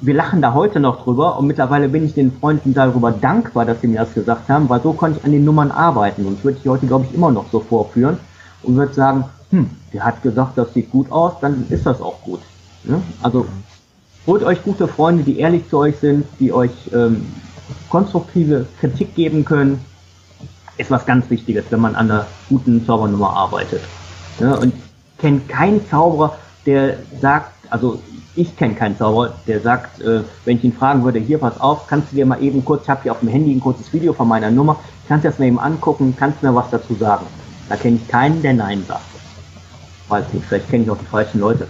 [0.00, 3.80] wir lachen da heute noch drüber und mittlerweile bin ich den Freunden darüber dankbar, dass
[3.80, 6.58] sie mir das gesagt haben, weil so konnte ich an den Nummern arbeiten und würde
[6.62, 8.18] ich heute, glaube ich, immer noch so vorführen
[8.62, 12.20] und würde sagen, hm, der hat gesagt, das sieht gut aus, dann ist das auch
[12.22, 12.40] gut.
[12.84, 13.00] Ne?
[13.22, 13.46] Also
[14.26, 17.24] Holt euch gute Freunde, die ehrlich zu euch sind, die euch ähm,
[17.88, 19.84] konstruktive Kritik geben können.
[20.78, 23.82] Ist was ganz Wichtiges, wenn man an einer guten Zaubernummer arbeitet.
[24.40, 24.74] Ja, und
[25.18, 26.36] kennt keinen Zauberer,
[26.66, 28.00] der sagt, also
[28.34, 31.86] ich kenne keinen Zauberer, der sagt, äh, wenn ich ihn fragen würde, hier pass auf,
[31.86, 34.12] kannst du dir mal eben kurz, ich habe hier auf dem Handy ein kurzes Video
[34.12, 37.26] von meiner Nummer, kannst du das mal eben angucken, kannst du mir was dazu sagen?
[37.68, 39.04] Da kenne ich keinen, der Nein sagt.
[40.08, 41.66] Weiß nicht, vielleicht kenne ich auch die falschen Leute.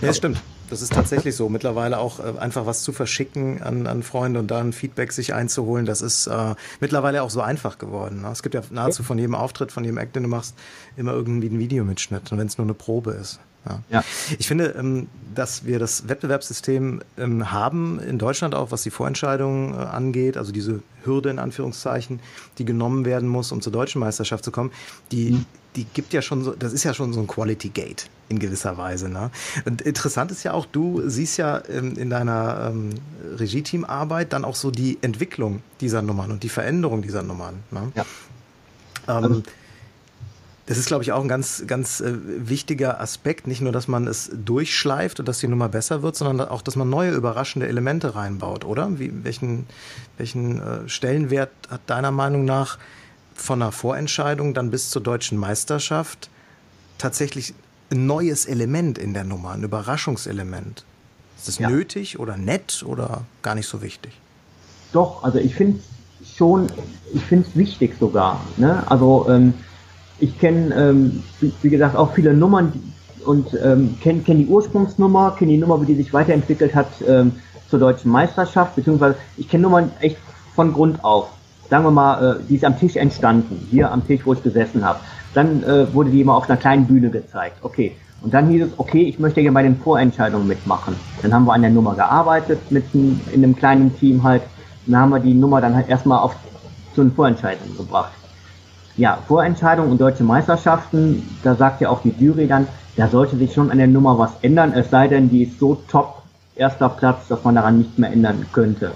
[0.00, 0.42] Ja, das stimmt.
[0.72, 1.50] Das ist tatsächlich so.
[1.50, 5.84] Mittlerweile auch äh, einfach was zu verschicken an, an Freunde und dann Feedback sich einzuholen,
[5.84, 8.22] das ist äh, mittlerweile auch so einfach geworden.
[8.22, 8.30] Ne?
[8.32, 10.54] Es gibt ja nahezu von jedem Auftritt, von jedem Act, den du machst,
[10.96, 12.32] immer irgendwie einen Videomitschnitt.
[12.32, 13.38] Und wenn es nur eine Probe ist.
[13.68, 13.80] Ja.
[13.90, 14.04] ja.
[14.38, 19.74] Ich finde, ähm, dass wir das Wettbewerbssystem ähm, haben in Deutschland auch, was die Vorentscheidungen
[19.74, 22.20] äh, angeht, also diese Hürde in Anführungszeichen,
[22.58, 24.72] die genommen werden muss, um zur deutschen Meisterschaft zu kommen,
[25.10, 25.46] die, mhm.
[25.76, 28.76] die gibt ja schon so, das ist ja schon so ein Quality Gate in gewisser
[28.76, 29.08] Weise.
[29.08, 29.30] Ne?
[29.64, 32.72] Und interessant ist ja auch, du siehst ja ähm, in deiner
[33.36, 37.62] Regie-Team-Arbeit dann auch so die Entwicklung dieser Nummern und die Veränderung dieser Nummern.
[37.70, 37.92] Ne?
[37.94, 38.04] Ja.
[39.08, 39.42] Ähm, also
[40.66, 42.12] das ist, glaube ich, auch ein ganz, ganz äh,
[42.48, 43.46] wichtiger Aspekt.
[43.46, 46.76] Nicht nur, dass man es durchschleift und dass die Nummer besser wird, sondern auch, dass
[46.76, 48.98] man neue überraschende Elemente reinbaut, oder?
[48.98, 49.66] Wie, welchen
[50.18, 52.78] welchen äh, Stellenwert hat deiner Meinung nach
[53.34, 56.30] von einer Vorentscheidung dann bis zur deutschen Meisterschaft
[56.98, 57.54] tatsächlich
[57.90, 60.84] ein neues Element in der Nummer, ein Überraschungselement?
[61.38, 61.68] Ist das ja.
[61.68, 64.12] nötig oder nett oder gar nicht so wichtig?
[64.92, 65.80] Doch, also ich finde
[66.20, 66.70] es schon,
[67.12, 68.40] ich finde es wichtig sogar.
[68.58, 68.88] Ne?
[68.88, 69.54] Also ähm,
[70.22, 72.72] ich kenne, ähm, wie, wie, gesagt, auch viele Nummern
[73.26, 77.32] und ähm, kenne kenn die Ursprungsnummer, kenne die Nummer, wie die sich weiterentwickelt hat ähm,
[77.68, 80.18] zur deutschen Meisterschaft, beziehungsweise ich kenne Nummern echt
[80.54, 81.28] von Grund auf.
[81.68, 84.84] Sagen wir mal, äh, die ist am Tisch entstanden, hier am Tisch, wo ich gesessen
[84.84, 85.00] habe.
[85.34, 87.56] Dann äh, wurde die immer auf einer kleinen Bühne gezeigt.
[87.62, 87.96] Okay.
[88.20, 90.94] Und dann hieß es, okay, ich möchte ja bei den Vorentscheidungen mitmachen.
[91.22, 94.42] Dann haben wir an der Nummer gearbeitet, mit in einem kleinen Team halt.
[94.86, 96.36] Dann haben wir die Nummer dann halt erstmal auf
[96.94, 98.12] zu den Vorentscheidungen gebracht
[98.96, 102.66] ja, Vorentscheidung und deutsche Meisterschaften, da sagt ja auch die Jury dann,
[102.96, 105.78] da sollte sich schon an der Nummer was ändern, es sei denn, die ist so
[105.88, 106.22] top,
[106.56, 108.92] erster Platz, dass man daran nicht mehr ändern könnte.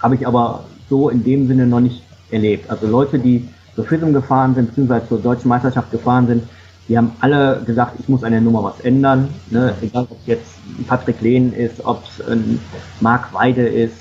[0.00, 2.70] Habe ich aber so in dem Sinne noch nicht erlebt.
[2.70, 6.44] Also Leute, die zur FISM gefahren sind, beziehungsweise zur deutschen Meisterschaft gefahren sind,
[6.88, 9.28] die haben alle gesagt, ich muss an der Nummer was ändern.
[9.50, 9.72] Ne?
[9.80, 10.50] Egal, ob jetzt
[10.88, 12.60] Patrick Lehn ist, ob es ein
[13.00, 13.94] Marc Weide ist,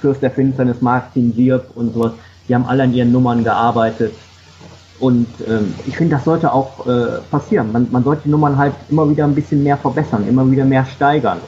[0.00, 2.12] Fürst der Finsternis, Martin Sierp und sowas.
[2.48, 4.14] Die haben alle an ihren Nummern gearbeitet.
[5.00, 7.70] Und ähm, ich finde, das sollte auch äh, passieren.
[7.72, 10.84] Man, man sollte die Nummern halt immer wieder ein bisschen mehr verbessern, immer wieder mehr
[10.84, 11.38] steigern.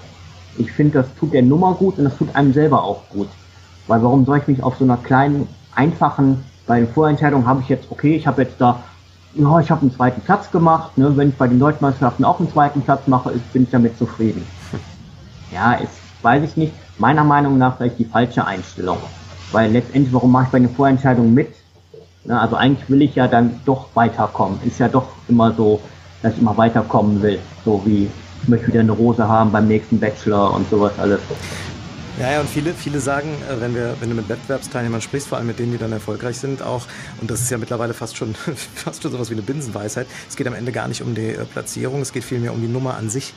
[0.56, 3.28] Ich finde, das tut der Nummer gut und das tut einem selber auch gut.
[3.86, 7.68] Weil warum soll ich mich auf so einer kleinen, einfachen, bei den Vorentscheidungen habe ich
[7.68, 8.80] jetzt, okay, ich habe jetzt da,
[9.34, 10.96] ja, ich habe einen zweiten Platz gemacht.
[10.96, 11.16] Ne?
[11.16, 14.46] Wenn ich bei den Deutschmeisterschaften auch einen zweiten Platz mache, bin ich damit zufrieden.
[15.52, 15.90] Ja, ist,
[16.22, 16.72] weiß ich nicht.
[16.98, 18.98] Meiner Meinung nach vielleicht die falsche Einstellung.
[19.52, 21.54] Weil letztendlich, warum mache ich bei einer Vorentscheidung mit?
[22.24, 24.60] Na, also eigentlich will ich ja dann doch weiterkommen.
[24.64, 25.80] Ist ja doch immer so,
[26.22, 27.38] dass ich immer weiterkommen will.
[27.64, 28.10] So wie
[28.42, 31.20] ich möchte wieder eine Rose haben beim nächsten Bachelor und sowas alles.
[32.18, 35.38] Ja, ja, und viele, viele sagen, äh, wenn, wir, wenn du mit Wettbewerbsteilnehmern sprichst, vor
[35.38, 36.86] allem mit denen, die dann erfolgreich sind, auch,
[37.20, 38.34] und das ist ja mittlerweile fast schon,
[38.74, 41.44] fast schon sowas wie eine Binsenweisheit, es geht am Ende gar nicht um die äh,
[41.46, 43.32] Platzierung, es geht vielmehr um die Nummer an sich.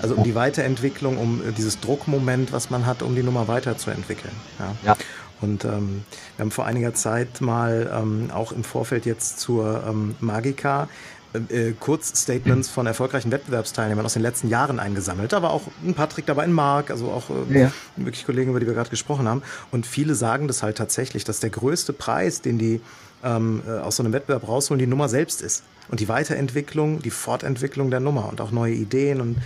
[0.00, 4.34] Also um die Weiterentwicklung, um äh, dieses Druckmoment, was man hat, um die Nummer weiterzuentwickeln.
[4.58, 4.74] Ja.
[4.84, 4.96] ja.
[5.42, 6.04] Und ähm,
[6.36, 10.88] wir haben vor einiger Zeit mal ähm, auch im Vorfeld jetzt zur ähm, Magica
[11.34, 15.32] äh, äh, Kurzstatements von erfolgreichen Wettbewerbsteilnehmern aus den letzten Jahren eingesammelt.
[15.32, 17.72] Da war auch ein Patrick dabei, ein Marc, also auch äh, ja.
[17.96, 19.42] wirklich Kollegen, über die wir gerade gesprochen haben.
[19.70, 22.80] Und viele sagen das halt tatsächlich, dass der größte Preis, den die
[23.24, 25.64] ähm, äh, aus so einem Wettbewerb rausholen, die Nummer selbst ist.
[25.88, 29.36] Und die Weiterentwicklung, die Fortentwicklung der Nummer und auch neue Ideen und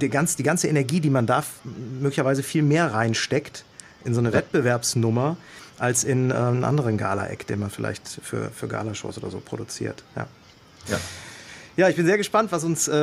[0.00, 1.42] die, ganz, die ganze Energie, die man da
[2.00, 3.64] möglicherweise viel mehr reinsteckt,
[4.04, 5.36] in so eine Wettbewerbsnummer
[5.78, 10.04] als in äh, einen anderen Gala-Act, den man vielleicht für, für Galashows oder so produziert.
[10.14, 10.26] Ja.
[10.88, 10.98] ja.
[11.76, 12.96] Ja, ich bin sehr gespannt, was uns äh,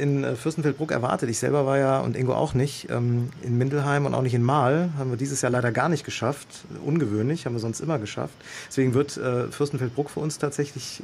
[0.00, 1.30] in äh, Fürstenfeldbruck erwartet.
[1.30, 4.42] Ich selber war ja und Ingo auch nicht ähm, in Mindelheim und auch nicht in
[4.42, 4.90] Mahl.
[4.98, 6.46] Haben wir dieses Jahr leider gar nicht geschafft.
[6.84, 8.34] Ungewöhnlich, haben wir sonst immer geschafft.
[8.68, 11.02] Deswegen wird äh, Fürstenfeldbruck für uns tatsächlich,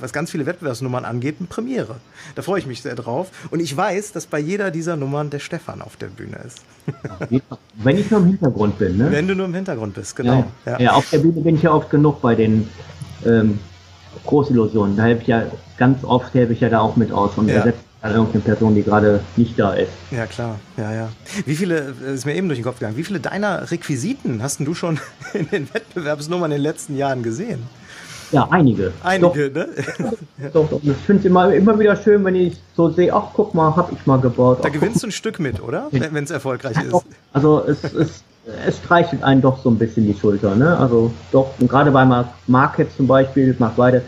[0.00, 1.96] was ganz viele Wettbewerbsnummern angeht, eine Premiere.
[2.34, 3.30] Da freue ich mich sehr drauf.
[3.50, 6.62] Und ich weiß, dass bei jeder dieser Nummern der Stefan auf der Bühne ist.
[7.76, 9.10] Wenn ich nur im Hintergrund bin, ne?
[9.10, 10.46] Wenn du nur im Hintergrund bist, genau.
[10.64, 10.80] Ja, ja.
[10.80, 12.68] ja auf der Bühne bin ich ja oft genug bei den
[13.24, 13.58] ähm,
[14.24, 14.96] Großillusionen.
[14.96, 15.42] Da helfe ich ja
[15.76, 17.56] ganz oft helfe ich ja da auch mit aus und ja.
[17.56, 19.90] ersetze dann irgendeine Person, die gerade nicht da ist.
[20.10, 20.58] Ja, klar.
[20.76, 21.08] Ja, ja.
[21.44, 24.74] Wie viele, ist mir eben durch den Kopf gegangen, wie viele deiner Requisiten hast du
[24.74, 24.98] schon
[25.34, 27.62] in den Wettbewerbsnummern in den letzten Jahren gesehen?
[28.32, 28.92] Ja, einige.
[29.04, 30.12] Einige, doch, ne?
[30.52, 30.80] doch, doch.
[30.82, 33.92] Ich finde es immer, immer wieder schön, wenn ich so sehe, ach guck mal, hab
[33.92, 34.58] ich mal gebaut.
[34.62, 35.88] Da ach, gewinnst du ein Stück mit, oder?
[35.92, 36.92] Wenn es erfolgreich ist.
[36.92, 37.04] Doch.
[37.32, 38.24] Also es, es,
[38.66, 40.76] es streichelt einen doch so ein bisschen die Schulter, ne?
[40.78, 42.04] Also doch, und gerade bei
[42.46, 44.02] Mark jetzt zum Beispiel, mag beide,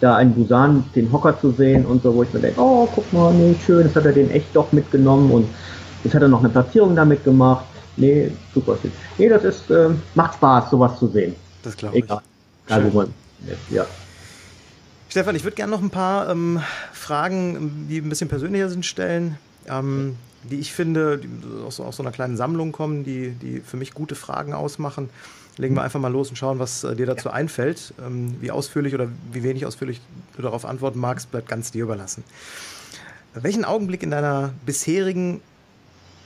[0.00, 3.12] da einen Busan, den Hocker zu sehen und so, wo ich mir denke, oh, guck
[3.12, 5.48] mal, nee, schön, das hat er den echt doch mitgenommen und
[6.04, 7.66] jetzt hat er noch eine Platzierung damit gemacht.
[7.96, 8.92] Nee, super schön.
[9.18, 11.34] Nee, das ist, äh, macht Spaß, sowas zu sehen.
[11.62, 12.04] Das glaube ich.
[12.04, 13.12] Egal, wo man
[13.68, 13.84] ja.
[15.08, 16.60] Stefan, ich würde gerne noch ein paar ähm,
[16.92, 19.36] Fragen, die ein bisschen persönlicher sind, stellen,
[19.68, 21.28] ähm, die ich finde, die
[21.66, 25.10] aus, aus, so einer kleinen Sammlung kommen, die, die für mich gute Fragen ausmachen.
[25.56, 27.34] Legen wir einfach mal los und schauen, was äh, dir dazu ja.
[27.34, 27.92] einfällt.
[28.04, 30.00] Ähm, wie ausführlich oder wie wenig ausführlich
[30.36, 32.24] du darauf antworten magst, bleibt ganz dir überlassen.
[33.34, 35.40] Welchen Augenblick in deiner bisherigen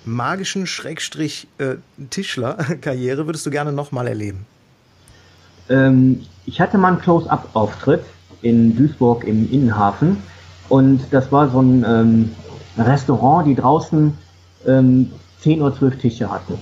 [0.04, 1.76] magischen Schrägstrich äh,
[2.10, 4.46] Tischler-Karriere würdest du gerne nochmal erleben?
[5.68, 8.04] Ähm, ich hatte mal einen Close-Up-Auftritt
[8.42, 10.18] in Duisburg im Innenhafen
[10.68, 12.30] und das war so ein ähm,
[12.78, 14.16] Restaurant, die draußen
[14.66, 15.10] ähm,
[15.40, 16.58] 10 oder 12 Tische hatten.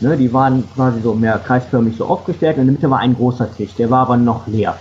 [0.00, 3.14] Ne, die waren quasi so mehr kreisförmig so aufgestellt und in der Mitte war ein
[3.14, 4.76] großer Tisch, der war aber noch leer.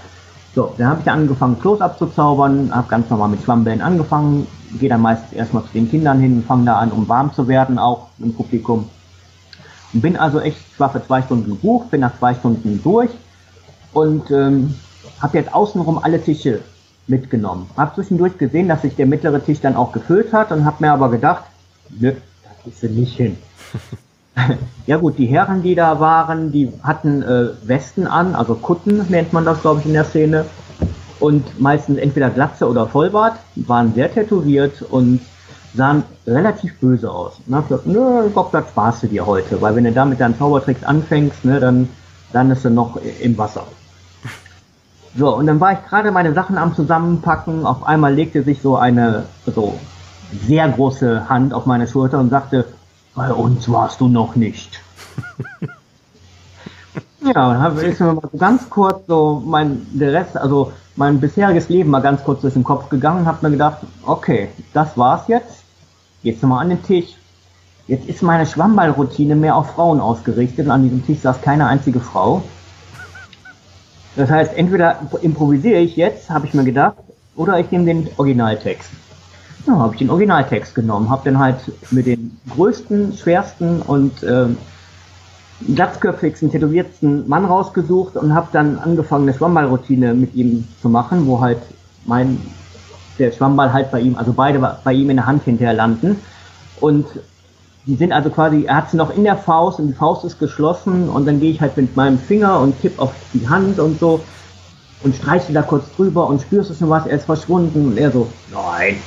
[0.53, 4.45] So, dann habe ich angefangen Close-Up zu zaubern, habe ganz normal mit Schwammbällen angefangen,
[4.79, 7.79] gehe dann meistens erstmal zu den Kindern hin fange da an, um warm zu werden,
[7.79, 8.89] auch im Publikum.
[9.93, 13.11] Und bin also echt, ich war für zwei Stunden gebucht, bin nach zwei Stunden durch
[13.93, 14.75] und ähm,
[15.21, 16.59] habe jetzt außenrum alle Tische
[17.07, 17.67] mitgenommen.
[17.77, 20.91] Habe zwischendurch gesehen, dass sich der mittlere Tisch dann auch gefüllt hat und habe mir
[20.91, 21.43] aber gedacht,
[21.89, 23.37] nö, das ist sie nicht hin.
[24.87, 29.33] ja gut, die Herren, die da waren, die hatten äh, Westen an, also Kutten nennt
[29.33, 30.45] man das, glaube ich, in der Szene.
[31.19, 35.21] Und meistens entweder Glatze oder Vollbart, waren sehr tätowiert und
[35.73, 37.39] sahen relativ böse aus.
[37.47, 40.19] Und hab gesagt, nö, glaube, das sparst du dir heute, weil wenn du da mit
[40.19, 41.87] deinen Zaubertricks anfängst, ne, dann
[42.33, 43.65] landest du noch im Wasser.
[45.17, 47.65] So, und dann war ich gerade meine Sachen am Zusammenpacken.
[47.65, 49.79] Auf einmal legte sich so eine so
[50.45, 52.65] sehr große Hand auf meine Schulter und sagte,
[53.15, 54.81] bei uns warst du noch nicht.
[57.21, 61.21] ja, dann habe ich mir mal so ganz kurz so mein der Rest, also mein
[61.21, 64.97] bisheriges Leben mal ganz kurz durch den Kopf gegangen und habe mir gedacht, okay, das
[64.97, 65.63] war's jetzt.
[66.23, 67.15] Jetzt mal an den Tisch.
[67.87, 72.01] Jetzt ist meine Schwammballroutine mehr auf Frauen ausgerichtet und an diesem Tisch saß keine einzige
[72.01, 72.43] Frau.
[74.15, 76.95] Das heißt, entweder improvisiere ich jetzt, habe ich mir gedacht,
[77.35, 78.89] oder ich nehme den Originaltext.
[79.67, 81.57] Ja, habe ich den Originaltext genommen, habe dann halt
[81.91, 84.47] mit den größten, schwersten und äh,
[85.73, 91.41] glatzköpfigsten, tätowiertsten Mann rausgesucht und habe dann angefangen, eine Schwammballroutine mit ihm zu machen, wo
[91.41, 91.59] halt
[92.05, 92.39] mein
[93.17, 96.19] der Schwammball halt bei ihm, also beide bei ihm in der Hand hinterher landen.
[96.79, 97.05] Und
[97.85, 100.39] die sind also quasi, er hat sie noch in der Faust und die Faust ist
[100.39, 103.99] geschlossen und dann gehe ich halt mit meinem Finger und tipp auf die Hand und
[103.99, 104.23] so
[105.03, 108.11] und streiche da kurz drüber und spürst du schon was, er ist verschwunden und er
[108.11, 108.97] so, nein.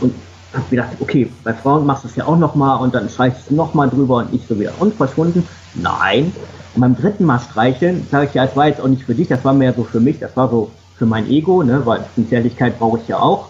[0.00, 0.14] Und
[0.54, 3.54] hab gedacht, okay, bei Frauen machst du es ja auch nochmal und dann streichst du
[3.54, 6.32] nochmal drüber und ich so wieder und verschwunden, nein.
[6.74, 9.26] Und beim dritten Mal streicheln, sage ich ja, es war jetzt auch nicht für dich,
[9.26, 12.78] das war mehr so für mich, das war so für mein Ego, ne, weil Sincerlichkeit
[12.78, 13.48] brauche ich ja auch.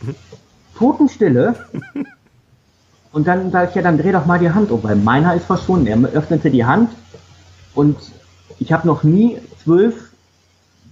[0.00, 0.14] Mhm.
[0.78, 1.54] Totenstille
[3.18, 5.46] Und dann sage ich, ja, dann dreh doch mal die Hand um, weil meiner ist
[5.46, 5.88] verschwunden.
[5.88, 6.90] Er öffnete die Hand
[7.74, 7.96] und
[8.60, 10.12] ich habe noch nie zwölf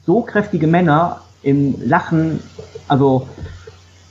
[0.04, 2.40] so kräftige Männer im Lachen,
[2.88, 3.28] also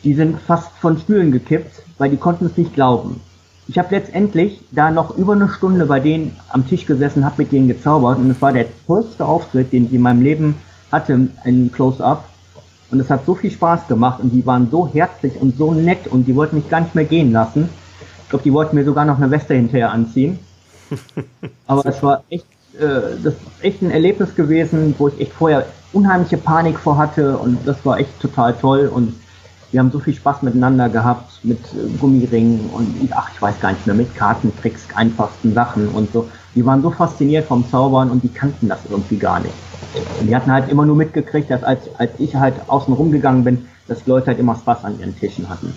[0.05, 3.19] die sind fast von Stühlen gekippt, weil die konnten es nicht glauben.
[3.67, 7.51] Ich habe letztendlich da noch über eine Stunde bei denen am Tisch gesessen, habe mit
[7.51, 10.55] denen gezaubert und es war der tollste Auftritt, den ich in meinem Leben
[10.89, 12.23] hatte in Close-Up.
[12.91, 16.07] Und es hat so viel Spaß gemacht und die waren so herzlich und so nett
[16.07, 17.67] und die wollten mich gar nicht mehr gehen lassen.
[18.25, 20.39] Ich glaube, die wollten mir sogar noch eine Weste hinterher anziehen.
[21.67, 25.67] Aber es war echt, äh, das ist echt ein Erlebnis gewesen, wo ich echt vorher
[25.93, 29.13] unheimliche Panik vor hatte und das war echt total toll und
[29.71, 33.73] wir haben so viel Spaß miteinander gehabt mit äh, Gummiringen und ach, ich weiß gar
[33.73, 36.27] nicht mehr, mit Kartentricks, einfachsten Sachen und so.
[36.55, 39.53] Die waren so fasziniert vom Zaubern und die kannten das irgendwie gar nicht.
[40.19, 43.65] Und die hatten halt immer nur mitgekriegt, dass als, als ich halt außen rumgegangen bin,
[43.87, 45.73] dass die Leute halt immer Spaß an ihren Tischen hatten.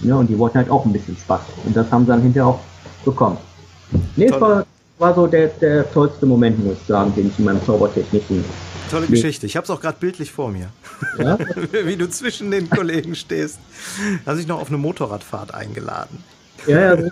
[0.00, 1.40] Ja, und die wollten halt auch ein bisschen Spaß.
[1.64, 2.60] Und das haben sie dann hinterher auch
[3.04, 3.38] bekommen.
[4.16, 4.66] Nee, es war,
[4.98, 8.44] war so der, der tollste Moment, muss ich sagen, den ich in meinem Zaubertechnischen.
[8.90, 9.46] Tolle Geschichte.
[9.46, 10.68] Ich habe es auch gerade bildlich vor mir.
[11.18, 11.38] Ja?
[11.84, 13.58] Wie du zwischen den Kollegen stehst.
[14.26, 16.22] Hast dich noch auf eine Motorradfahrt eingeladen.
[16.66, 17.10] Ja, ja,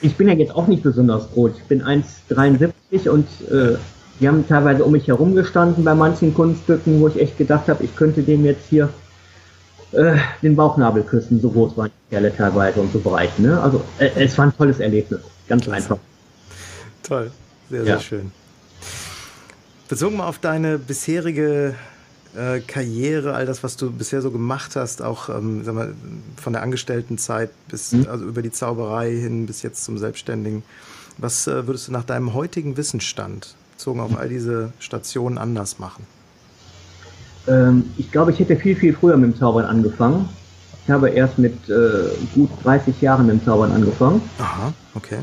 [0.00, 1.52] ich bin ja jetzt auch nicht besonders groß.
[1.58, 3.76] Ich bin 1,73 und äh,
[4.20, 7.84] die haben teilweise um mich herum gestanden bei manchen Kunststücken, wo ich echt gedacht habe,
[7.84, 8.88] ich könnte dem jetzt hier
[9.94, 13.38] äh, den Bauchnabel küssen, so groß waren die Kerle teilweise und so breit.
[13.38, 13.60] Ne?
[13.60, 15.76] Also äh, es war ein tolles Erlebnis, ganz Klasse.
[15.76, 15.98] einfach.
[17.02, 17.30] Toll,
[17.70, 18.00] sehr, sehr ja.
[18.00, 18.32] schön.
[19.88, 21.74] Bezogen mal auf deine bisherige
[22.36, 25.94] äh, Karriere, all das, was du bisher so gemacht hast, auch ähm, sag mal,
[26.36, 28.06] von der Angestelltenzeit bis mhm.
[28.08, 30.62] also über die Zauberei hin bis jetzt zum Selbstständigen,
[31.18, 36.06] was äh, würdest du nach deinem heutigen Wissensstand bezogen auf all diese Stationen anders machen?
[37.46, 40.28] Ähm, ich glaube, ich hätte viel, viel früher mit dem Zaubern angefangen.
[40.84, 44.20] Ich habe erst mit äh, gut 30 Jahren mit dem Zaubern angefangen.
[44.38, 45.18] Aha, okay.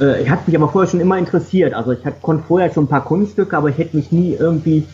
[0.00, 1.74] Äh, ich hatte mich aber vorher schon immer interessiert.
[1.74, 4.86] Also ich konnte vorher schon ein paar Kunststücke, aber ich hätte mich nie irgendwie,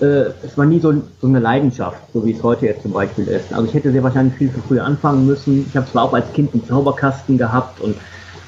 [0.00, 3.26] äh, es war nie so, so, eine Leidenschaft, so wie es heute jetzt zum Beispiel
[3.28, 3.52] ist.
[3.52, 5.66] Also ich hätte sehr wahrscheinlich viel, viel früher anfangen müssen.
[5.68, 7.96] Ich habe zwar auch als Kind einen Zauberkasten gehabt und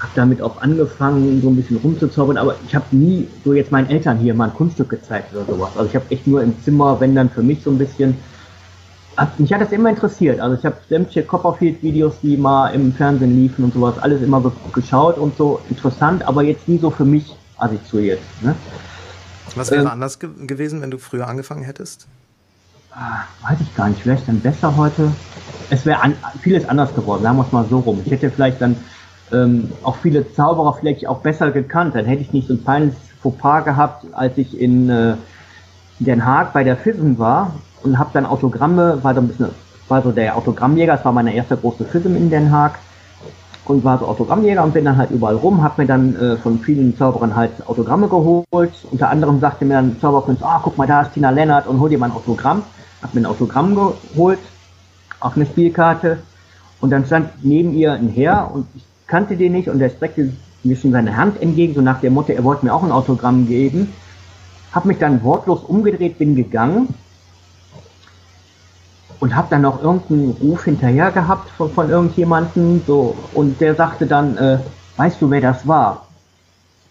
[0.01, 3.89] habe damit auch angefangen, so ein bisschen rumzuzaubern, aber ich habe nie so jetzt meinen
[3.91, 5.71] Eltern hier mal ein Kunststück gezeigt oder sowas.
[5.77, 8.17] Also ich habe echt nur im Zimmer, wenn dann für mich so ein bisschen.
[9.37, 10.41] Mich hat das immer interessiert.
[10.41, 15.19] Also ich habe sämtliche Copperfield-Videos, die mal im Fernsehen liefen und sowas, alles immer geschaut
[15.19, 18.21] und so interessant, aber jetzt nie so für mich assoziiert.
[18.41, 18.55] Ne?
[19.57, 22.07] Was wäre ähm, anders ge gewesen, wenn du früher angefangen hättest?
[22.93, 24.07] Ah, weiß ich gar nicht.
[24.07, 25.13] Wäre ich dann besser heute?
[25.69, 28.01] Es wäre an, vieles anders geworden, sagen wir es mal so rum.
[28.05, 28.77] Ich hätte vielleicht dann
[29.33, 31.95] ähm, auch viele Zauberer vielleicht auch besser gekannt.
[31.95, 35.15] Dann hätte ich nicht so ein kleines Fauxpas gehabt, als ich in äh,
[35.99, 37.53] Den Haag bei der FISM war
[37.83, 39.51] und habe dann Autogramme, war so ein bisschen,
[39.89, 42.79] war so der Autogrammjäger, das war meine erste große FISM in Den Haag
[43.67, 46.59] und war so Autogrammjäger und bin dann halt überall rum, habe mir dann äh, von
[46.59, 48.73] vielen Zauberern halt Autogramme geholt.
[48.91, 51.79] Unter anderem sagte mir dann Zauberkunst, ah, oh, guck mal, da ist Tina Lennart und
[51.79, 52.63] hol dir mal ein Autogramm.
[53.03, 54.41] Hab mir ein Autogramm geholt,
[55.21, 56.19] auf eine Spielkarte
[56.81, 60.33] und dann stand neben ihr ein Herr und ich kannte den nicht und er streckte
[60.63, 63.47] mir schon seine Hand entgegen, so nach dem Motto, er wollte mir auch ein Autogramm
[63.47, 63.93] geben.
[64.73, 66.95] Hab mich dann wortlos umgedreht, bin gegangen
[69.19, 74.07] und hab dann noch irgendeinen Ruf hinterher gehabt von, von irgendjemandem, so, und der sagte
[74.07, 74.59] dann, äh,
[74.97, 76.07] weißt du, wer das war?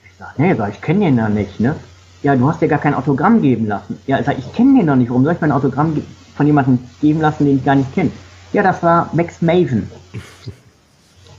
[0.04, 1.76] Ich sag, nee, ich kenne den ja nicht, ne?
[2.22, 3.98] Ja, du hast dir gar kein Autogramm geben lassen.
[4.06, 6.02] Ja, ich sag, ich kenne den noch nicht, warum soll ich mir ein Autogramm
[6.36, 8.12] von jemandem geben lassen, den ich gar nicht kenne?
[8.52, 9.90] Ja, das war Max Maven.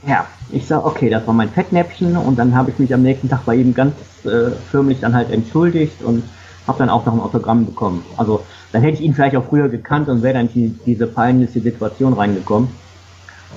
[0.07, 3.29] Ja, ich sag, okay, das war mein Fettnäpfchen und dann habe ich mich am nächsten
[3.29, 3.93] Tag bei ihm ganz
[4.25, 6.23] äh, förmlich dann halt entschuldigt und
[6.67, 8.03] habe dann auch noch ein Autogramm bekommen.
[8.17, 11.61] Also dann hätte ich ihn vielleicht auch früher gekannt und wäre dann in diese peinliche
[11.61, 12.69] Situation reingekommen.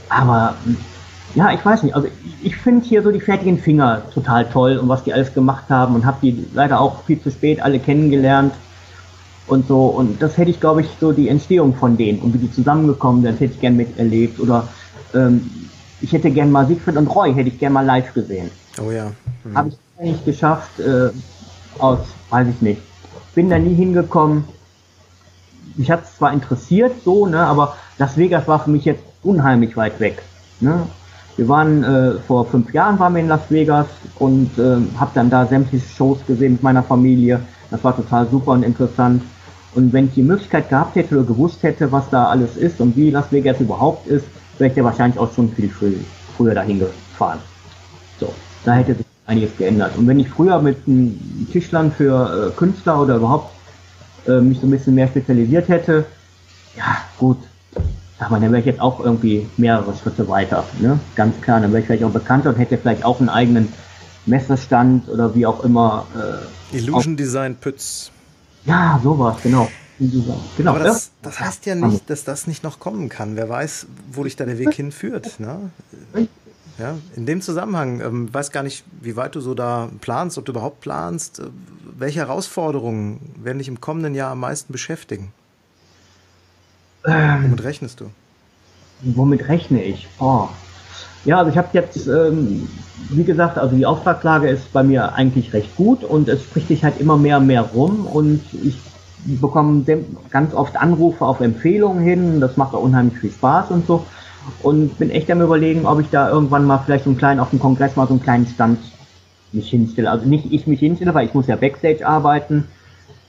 [0.09, 0.57] Aber
[1.34, 1.95] ja, ich weiß nicht.
[1.95, 5.32] Also ich, ich finde hier so die fertigen Finger total toll und was die alles
[5.32, 8.55] gemacht haben und habe die leider auch viel zu spät alle kennengelernt
[9.47, 9.86] und so.
[9.86, 13.22] Und das hätte ich, glaube ich, so die Entstehung von denen und wie die zusammengekommen
[13.22, 14.38] sind, hätte ich gern miterlebt.
[14.40, 14.68] Oder
[15.14, 15.51] ähm,
[16.05, 18.50] ich hätte gern mal Siegfried und Roy, hätte ich gern mal live gesehen.
[18.78, 19.11] Oh ja.
[19.42, 19.57] Mhm.
[19.57, 21.09] Habe ich nicht geschafft, äh,
[21.78, 22.82] aus, weiß ich nicht.
[23.34, 24.44] Bin da nie hingekommen.
[25.76, 29.76] Mich hat es zwar interessiert, so, ne, aber Las Vegas war für mich jetzt unheimlich
[29.76, 30.22] weit weg.
[30.61, 30.86] Ne?
[31.36, 33.86] Wir waren äh, vor fünf Jahren waren wir in Las Vegas
[34.18, 37.40] und äh, habe dann da sämtliche Shows gesehen mit meiner Familie.
[37.70, 39.22] Das war total super und interessant.
[39.74, 42.94] Und wenn ich die Möglichkeit gehabt hätte oder gewusst hätte, was da alles ist und
[42.94, 44.26] wie Las Vegas überhaupt ist,
[44.59, 45.94] wäre ich ja wahrscheinlich auch schon viel früh,
[46.36, 47.38] früher dahin gefahren.
[48.18, 48.32] So,
[48.64, 49.96] da hätte sich einiges geändert.
[49.96, 51.18] Und wenn ich früher mit einem
[51.50, 53.52] Tischlern für äh, Künstler oder überhaupt
[54.26, 56.07] äh, mich so ein bisschen mehr spezialisiert hätte,
[56.76, 57.38] ja, gut,
[58.18, 60.98] sag mal, dann wäre ich jetzt auch irgendwie mehrere Schritte weiter, ne?
[61.14, 63.72] Ganz klar, dann wäre ich vielleicht auch bekannter und hätte vielleicht auch einen eigenen
[64.26, 66.07] Messerstand oder wie auch immer.
[66.72, 68.11] Äh, Illusion Design Pütz.
[68.64, 69.68] Ja, sowas, genau.
[69.99, 73.36] Genau, Aber das, das heißt ja nicht, dass das nicht noch kommen kann.
[73.36, 75.38] Wer weiß, wo dich da der Weg hinführt.
[75.38, 75.70] Ne?
[76.78, 80.45] Ja, in dem Zusammenhang, ähm, weiß gar nicht, wie weit du so da planst, ob
[80.45, 81.38] du überhaupt planst.
[81.38, 81.45] Äh,
[81.97, 85.32] welche Herausforderungen werden dich im kommenden Jahr am meisten beschäftigen?
[87.07, 88.11] Ähm, womit rechnest du?
[89.03, 90.09] Womit rechne ich?
[90.18, 90.49] Oh.
[91.24, 92.68] Ja, also ich habe jetzt, ähm,
[93.11, 96.82] wie gesagt, also die Auftragslage ist bei mir eigentlich recht gut und es spricht sich
[96.82, 98.76] halt immer mehr und mehr rum und ich
[99.25, 99.87] bekommen
[100.31, 102.41] ganz oft Anrufe auf Empfehlungen hin.
[102.41, 104.05] Das macht auch unheimlich viel Spaß und so.
[104.62, 107.51] Und bin echt am überlegen, ob ich da irgendwann mal vielleicht so einen kleinen, auf
[107.51, 108.79] dem Kongress mal so einen kleinen Stand
[109.53, 110.11] mich hinstelle.
[110.11, 112.64] Also nicht ich mich hinstelle, weil ich muss ja Backstage arbeiten.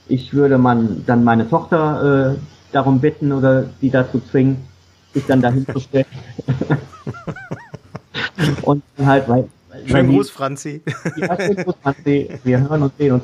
[0.08, 2.38] Ich würde man dann meine Tochter äh,
[2.72, 4.58] darum bitten oder sie dazu zwingen,
[5.14, 6.06] sich dann dahin zu stellen.
[8.64, 9.48] und halt, weil.
[9.86, 10.82] Schönen Gruß, Franzi.
[11.18, 12.30] Ja, schönen Gruß, Franzi.
[12.43, 13.24] Wir hören uns, sehen uns.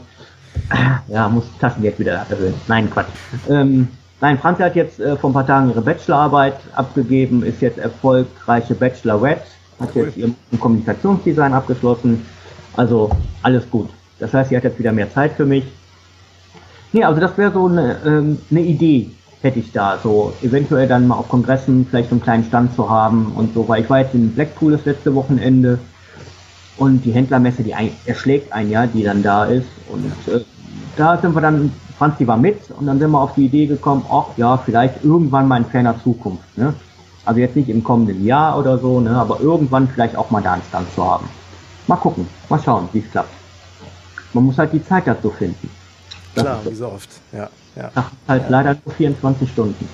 [1.07, 2.53] Ja, muss Taschengeld wieder erhöhen.
[2.67, 3.09] Nein, Quatsch.
[3.49, 3.87] Ähm,
[4.21, 8.75] nein, Franzi hat jetzt äh, vor ein paar Tagen ihre Bachelorarbeit abgegeben, ist jetzt erfolgreiche
[8.75, 9.43] Bachelorette,
[9.79, 10.05] hat cool.
[10.05, 12.25] jetzt ihr Kommunikationsdesign abgeschlossen.
[12.77, 13.09] Also
[13.43, 13.89] alles gut.
[14.19, 15.65] Das heißt, sie hat jetzt wieder mehr Zeit für mich.
[16.93, 19.97] Nee, also das wäre so eine, ähm, eine Idee, hätte ich da.
[20.01, 23.67] So eventuell dann mal auf Kongressen vielleicht so einen kleinen Stand zu haben und so,
[23.67, 25.79] weil ich war jetzt in Blackpool das letzte Wochenende
[26.77, 29.67] und die Händlermesse, die ein, erschlägt ein, ja, die dann da ist.
[29.89, 30.41] Und äh,
[30.95, 34.03] da sind wir dann Franzi war mit und dann sind wir auf die Idee gekommen,
[34.09, 36.57] ach ja, vielleicht irgendwann mal in ferner Zukunft.
[36.57, 36.73] Ne?
[37.25, 40.53] Also jetzt nicht im kommenden Jahr oder so, ne, aber irgendwann vielleicht auch mal da
[40.53, 41.29] einen Stand zu haben.
[41.85, 43.29] Mal gucken, mal schauen, wie es klappt.
[44.33, 45.69] Man muss halt die Zeit dazu finden.
[46.33, 47.49] Das Klar, wie so oft, ja.
[47.75, 47.91] ja.
[47.93, 48.49] Nach halt ja.
[48.49, 49.87] leider nur 24 Stunden.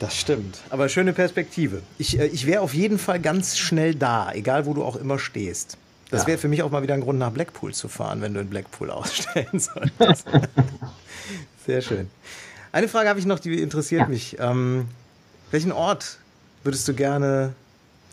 [0.00, 0.58] Das stimmt.
[0.70, 1.82] Aber schöne Perspektive.
[1.98, 5.20] Ich, äh, ich wäre auf jeden Fall ganz schnell da, egal wo du auch immer
[5.20, 5.78] stehst.
[6.12, 6.28] Das ja.
[6.28, 8.50] wäre für mich auch mal wieder ein Grund, nach Blackpool zu fahren, wenn du in
[8.50, 10.26] Blackpool ausstellen solltest.
[11.64, 12.10] Sehr schön.
[12.70, 14.08] Eine Frage habe ich noch, die interessiert ja.
[14.08, 14.36] mich.
[14.38, 14.88] Ähm,
[15.50, 16.18] welchen Ort
[16.64, 17.54] würdest du gerne,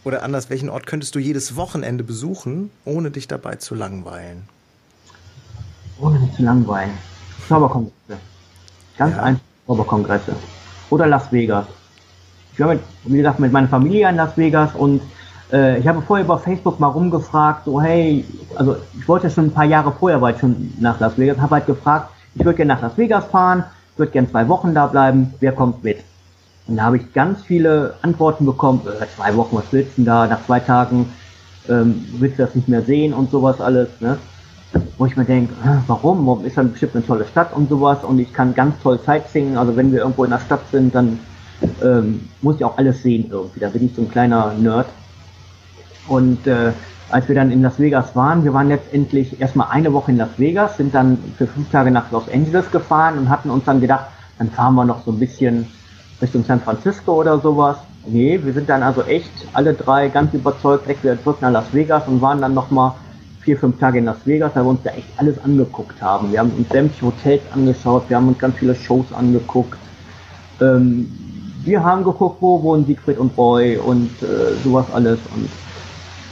[0.05, 4.43] oder anders, welchen Ort könntest du jedes Wochenende besuchen, ohne dich dabei zu langweilen?
[5.99, 6.97] Ohne mich zu langweilen.
[7.49, 8.17] Zauberkongresse.
[8.97, 9.23] Ganz ja.
[9.23, 10.35] einfach Zauberkongresse.
[10.89, 11.65] Oder Las Vegas.
[12.53, 15.01] Ich war, mit, wie gesagt, mit meiner Familie in Las Vegas und
[15.51, 18.23] ich habe vorher über Facebook mal rumgefragt, so hey,
[18.55, 21.65] also ich wollte schon ein paar Jahre vorher weit schon nach Las Vegas, habe halt
[21.65, 23.63] gefragt, ich würde gerne nach Las Vegas fahren,
[23.97, 25.99] würde gerne zwei Wochen da bleiben, wer kommt mit?
[26.67, 30.05] Und da habe ich ganz viele Antworten bekommen, äh, zwei Wochen, was willst du denn
[30.05, 31.11] da, nach zwei Tagen
[31.67, 34.17] ähm, willst du das nicht mehr sehen und sowas alles, ne?
[34.99, 36.27] Wo ich mir denke, äh, warum?
[36.27, 39.57] Warum ist dann bestimmt eine tolle Stadt und sowas und ich kann ganz toll Sightseeing,
[39.57, 41.19] also wenn wir irgendwo in der Stadt sind, dann
[41.83, 44.85] ähm, muss ich auch alles sehen irgendwie, da bin ich so ein kleiner Nerd.
[46.09, 46.73] Und äh,
[47.09, 50.37] als wir dann in Las Vegas waren, wir waren letztendlich erstmal eine Woche in Las
[50.37, 54.05] Vegas, sind dann für fünf Tage nach Los Angeles gefahren und hatten uns dann gedacht,
[54.37, 55.67] dann fahren wir noch so ein bisschen
[56.21, 57.77] Richtung San Francisco oder sowas.
[58.05, 61.73] Nee, wir sind dann also echt alle drei ganz überzeugt direkt wieder zurück nach Las
[61.73, 62.93] Vegas und waren dann nochmal
[63.41, 66.31] vier, fünf Tage in Las Vegas, da wir uns da echt alles angeguckt haben.
[66.31, 69.77] Wir haben uns sämtliche Hotels angeschaut, wir haben uns ganz viele Shows angeguckt.
[70.61, 71.11] Ähm,
[71.63, 75.19] wir haben geguckt, wo wohnen Siegfried und Roy und äh, sowas alles.
[75.35, 75.49] Und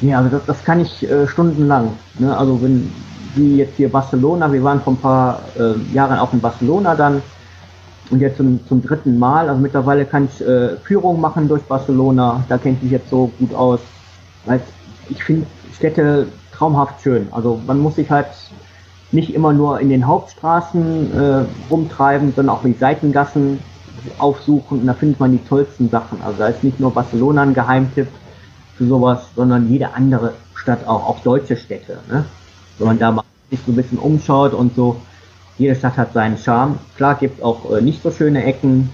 [0.02, 1.94] ja, also das, das kann ich äh, stundenlang.
[2.20, 2.36] Ne?
[2.38, 2.92] Also wenn
[3.36, 7.22] wie jetzt hier Barcelona, wir waren vor ein paar äh, Jahren auch in Barcelona dann
[8.10, 9.50] und jetzt zum, zum dritten Mal.
[9.50, 12.44] Also mittlerweile kann ich äh, Führung machen durch Barcelona.
[12.50, 13.80] Da kenne ich mich jetzt so gut aus.
[14.46, 14.62] Weil
[15.10, 15.46] ich finde
[15.76, 17.28] Städte traumhaft schön.
[17.32, 18.28] Also man muss sich halt
[19.12, 23.60] nicht immer nur in den Hauptstraßen äh, rumtreiben, sondern auch die Seitengassen
[24.20, 26.20] aufsuchen und da findet man die tollsten Sachen.
[26.26, 28.08] Also da ist nicht nur Barcelona ein Geheimtipp
[28.78, 32.00] für sowas, sondern jede andere Stadt auch, auch deutsche Städte.
[32.10, 32.26] Ne?
[32.78, 35.02] Wenn man da mal sich so ein bisschen umschaut und so,
[35.58, 36.78] jede Stadt hat seinen Charme.
[36.96, 38.90] Klar gibt es auch äh, nicht so schöne Ecken.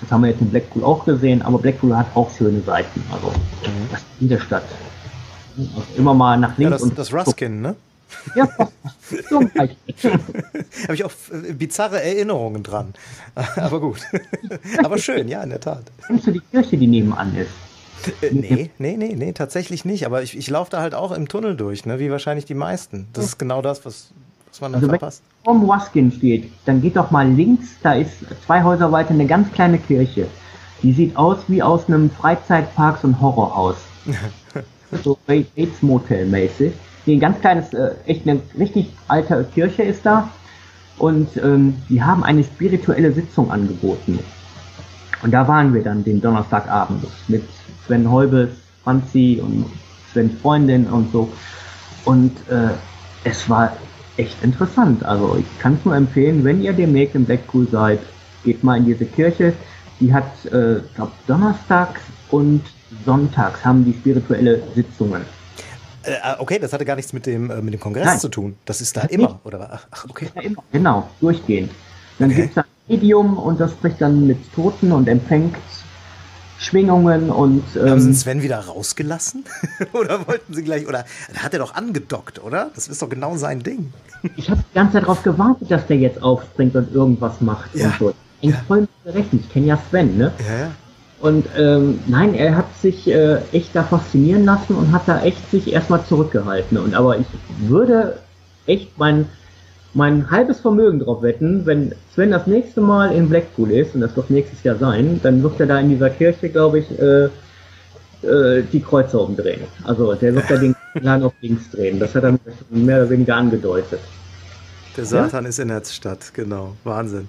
[0.00, 3.02] Das haben wir jetzt in Blackpool auch gesehen, aber Blackpool hat auch schöne Seiten.
[3.12, 3.88] Also mhm.
[3.90, 4.64] das ist jede Stadt.
[5.56, 6.62] Also immer mal nach links.
[6.62, 7.76] Ja, das, und das Ruskin, ne?
[8.34, 8.48] Ja,
[9.28, 12.94] so Habe ich auch äh, bizarre Erinnerungen dran.
[13.56, 14.00] Aber gut.
[14.84, 15.84] Aber schön, ja, in der Tat.
[16.06, 17.50] Kennst du die Kirche, die nebenan ist?
[18.22, 20.06] Äh, nee, nee, nee, nee, tatsächlich nicht.
[20.06, 21.98] Aber ich, ich laufe da halt auch im Tunnel durch, ne?
[21.98, 23.08] wie wahrscheinlich die meisten.
[23.12, 24.12] Das ist genau das, was,
[24.50, 25.22] was man dann also verpasst.
[25.44, 28.12] Wenn man Waskin steht, dann geht doch mal links, da ist
[28.46, 30.26] zwei Häuser weiter eine ganz kleine Kirche.
[30.82, 33.76] Die sieht aus wie aus einem Freizeitpark, so ein Horrorhaus.
[35.04, 36.72] so Bates Motel mäßig.
[37.06, 40.28] Nee, ein ganz kleines, äh, echt eine richtig alte Kirche ist da.
[40.98, 44.18] Und ähm, die haben eine spirituelle Sitzung angeboten.
[45.22, 47.42] Und da waren wir dann den Donnerstagabend mit
[47.88, 48.50] Sven Heubels,
[48.84, 49.64] Franzi und
[50.12, 51.28] Svens Freundin und so.
[52.04, 52.68] Und äh,
[53.24, 53.72] es war
[54.16, 55.04] echt interessant.
[55.04, 58.00] Also ich kann es nur empfehlen, wenn ihr demnächst im Blackpool seid,
[58.44, 59.54] geht mal in diese Kirche.
[60.00, 62.62] Die hat, äh, glaube donnerstags und
[63.04, 65.22] sonntags haben die spirituelle Sitzungen.
[66.04, 68.20] Äh, okay, das hatte gar nichts mit dem, äh, mit dem Kongress Nein.
[68.20, 68.56] zu tun.
[68.64, 69.46] Das ist da das immer, nicht.
[69.46, 69.80] oder?
[69.90, 70.28] Ach, okay.
[70.34, 70.62] Ja, immer.
[70.72, 71.72] Genau, durchgehend.
[72.18, 72.42] Dann okay.
[72.42, 75.56] gibt es ein Medium und das spricht dann mit Toten und empfängt
[76.58, 77.64] Schwingungen und.
[77.76, 79.44] Ähm, Haben Sie Sven wieder rausgelassen?
[79.92, 81.04] oder wollten Sie gleich, oder
[81.36, 82.70] hat er doch angedockt, oder?
[82.74, 83.92] Das ist doch genau sein Ding.
[84.36, 87.86] ich habe die ganze Zeit darauf gewartet, dass der jetzt aufspringt und irgendwas macht ja.
[87.86, 88.14] und so.
[88.40, 88.62] Ich ja.
[88.66, 89.42] voll gerechnet.
[89.46, 90.32] Ich kenne ja Sven, ne?
[90.46, 90.70] Ja, ja.
[91.20, 95.50] Und ähm, nein, er hat sich äh, echt da faszinieren lassen und hat da echt
[95.50, 96.78] sich erstmal zurückgehalten.
[96.78, 97.26] Und aber ich
[97.58, 98.18] würde
[98.66, 99.26] echt mein
[99.94, 104.14] mein halbes Vermögen drauf wetten, wenn Sven das nächste Mal in Blackpool ist, und das
[104.16, 107.28] wird nächstes Jahr sein, dann wird er da in dieser Kirche, glaube ich, äh,
[108.22, 109.62] äh, die Kreuze umdrehen.
[109.84, 111.98] Also der wird da den lang auf links drehen.
[112.00, 112.38] Das hat er
[112.70, 114.00] mehr oder weniger angedeutet.
[114.96, 115.48] Der Satan ja?
[115.48, 116.76] ist in Herzstadt, genau.
[116.82, 117.28] Wahnsinn.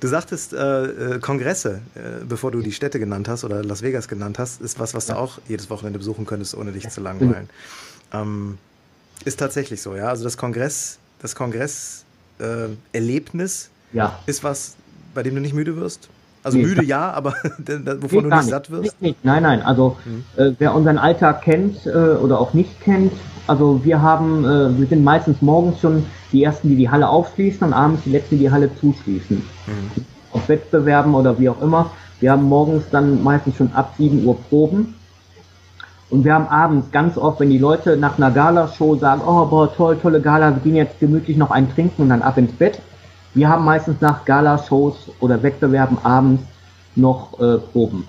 [0.00, 0.84] Du sagtest äh,
[1.14, 4.80] äh, Kongresse, äh, bevor du die Städte genannt hast oder Las Vegas genannt hast, ist
[4.80, 5.14] was, was ja.
[5.14, 6.90] du auch jedes Wochenende besuchen könntest, ohne dich ja.
[6.90, 7.48] zu langweilen.
[8.12, 8.58] Ähm,
[9.24, 10.08] ist tatsächlich so, ja.
[10.08, 14.16] Also das Kongress, das Kongresserlebnis äh, ja.
[14.26, 14.76] ist was,
[15.14, 16.10] bei dem du nicht müde wirst?
[16.42, 17.30] Also nee, müde ja, aber
[18.00, 19.00] wovon du nicht satt wirst?
[19.00, 19.62] Nicht, nein, nein.
[19.62, 20.24] Also hm.
[20.36, 23.14] äh, wer unseren Alltag kennt äh, oder auch nicht kennt,
[23.46, 27.66] Also wir haben, äh, wir sind meistens morgens schon die ersten, die die Halle aufschließen
[27.66, 29.38] und abends die letzten, die die Halle zuschließen.
[29.38, 30.04] Mhm.
[30.30, 31.90] Auf Wettbewerben oder wie auch immer.
[32.20, 34.94] Wir haben morgens dann meistens schon ab 7 Uhr Proben.
[36.14, 39.74] Und wir haben abends ganz oft, wenn die Leute nach einer Galashow sagen, oh boah,
[39.74, 42.78] toll, tolle Gala, wir gehen jetzt gemütlich noch einen trinken und dann ab ins Bett.
[43.34, 46.44] Wir haben meistens nach Galashows oder Wettbewerben abends
[46.94, 48.06] noch äh, Proben.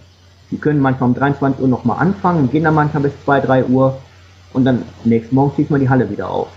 [0.52, 3.66] Die können manchmal um 23 Uhr nochmal anfangen und gehen dann manchmal bis 2, 3
[3.66, 3.98] Uhr
[4.54, 6.50] und dann nächsten Morgen schließt man die Halle wieder auf.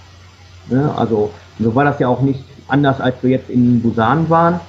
[0.68, 0.92] Ne?
[0.98, 4.60] Also so war das ja auch nicht anders, als wir jetzt in Busan waren,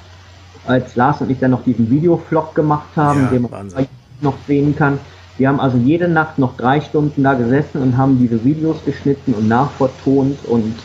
[0.65, 3.87] als Lars und ich dann noch diesen Videovlog gemacht haben, ja, den man Wahnsinn.
[4.21, 4.97] noch sehen kann.
[5.39, 9.33] Wir haben also jede Nacht noch drei Stunden da gesessen und haben diese Videos geschnitten
[9.33, 10.75] und nachvertont und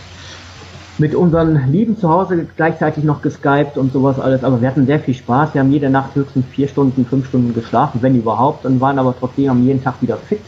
[0.96, 4.44] mit unseren Lieben zu Hause gleichzeitig noch geskypt und sowas alles.
[4.44, 5.54] Aber wir hatten sehr viel Spaß.
[5.54, 9.12] Wir haben jede Nacht höchstens vier Stunden, fünf Stunden geschlafen, wenn überhaupt, und waren aber
[9.18, 10.42] trotzdem jeden Tag wieder fit.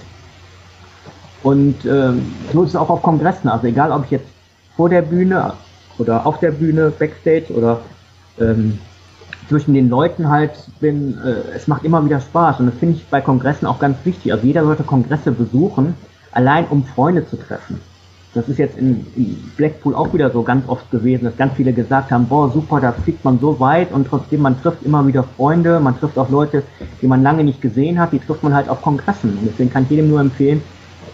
[1.43, 3.51] Und ähm, so ist es auch auf Kongressen.
[3.51, 4.29] Also egal, ob ich jetzt
[4.77, 5.53] vor der Bühne
[5.99, 7.81] oder auf der Bühne, Backstage oder
[8.39, 8.79] ähm,
[9.49, 12.61] zwischen den Leuten halt bin, äh, es macht immer wieder Spaß.
[12.61, 14.33] Und das finde ich bei Kongressen auch ganz wichtig.
[14.33, 15.95] Also jeder sollte Kongresse besuchen,
[16.33, 17.81] allein um Freunde zu treffen.
[18.35, 21.73] Das ist jetzt in, in, Blackpool auch wieder so ganz oft gewesen, dass ganz viele
[21.73, 25.23] gesagt haben, boah, super, da fliegt man so weit und trotzdem, man trifft immer wieder
[25.23, 26.63] Freunde, man trifft auch Leute,
[27.01, 29.31] die man lange nicht gesehen hat, die trifft man halt auf Kongressen.
[29.39, 30.61] Und deswegen kann ich jedem nur empfehlen,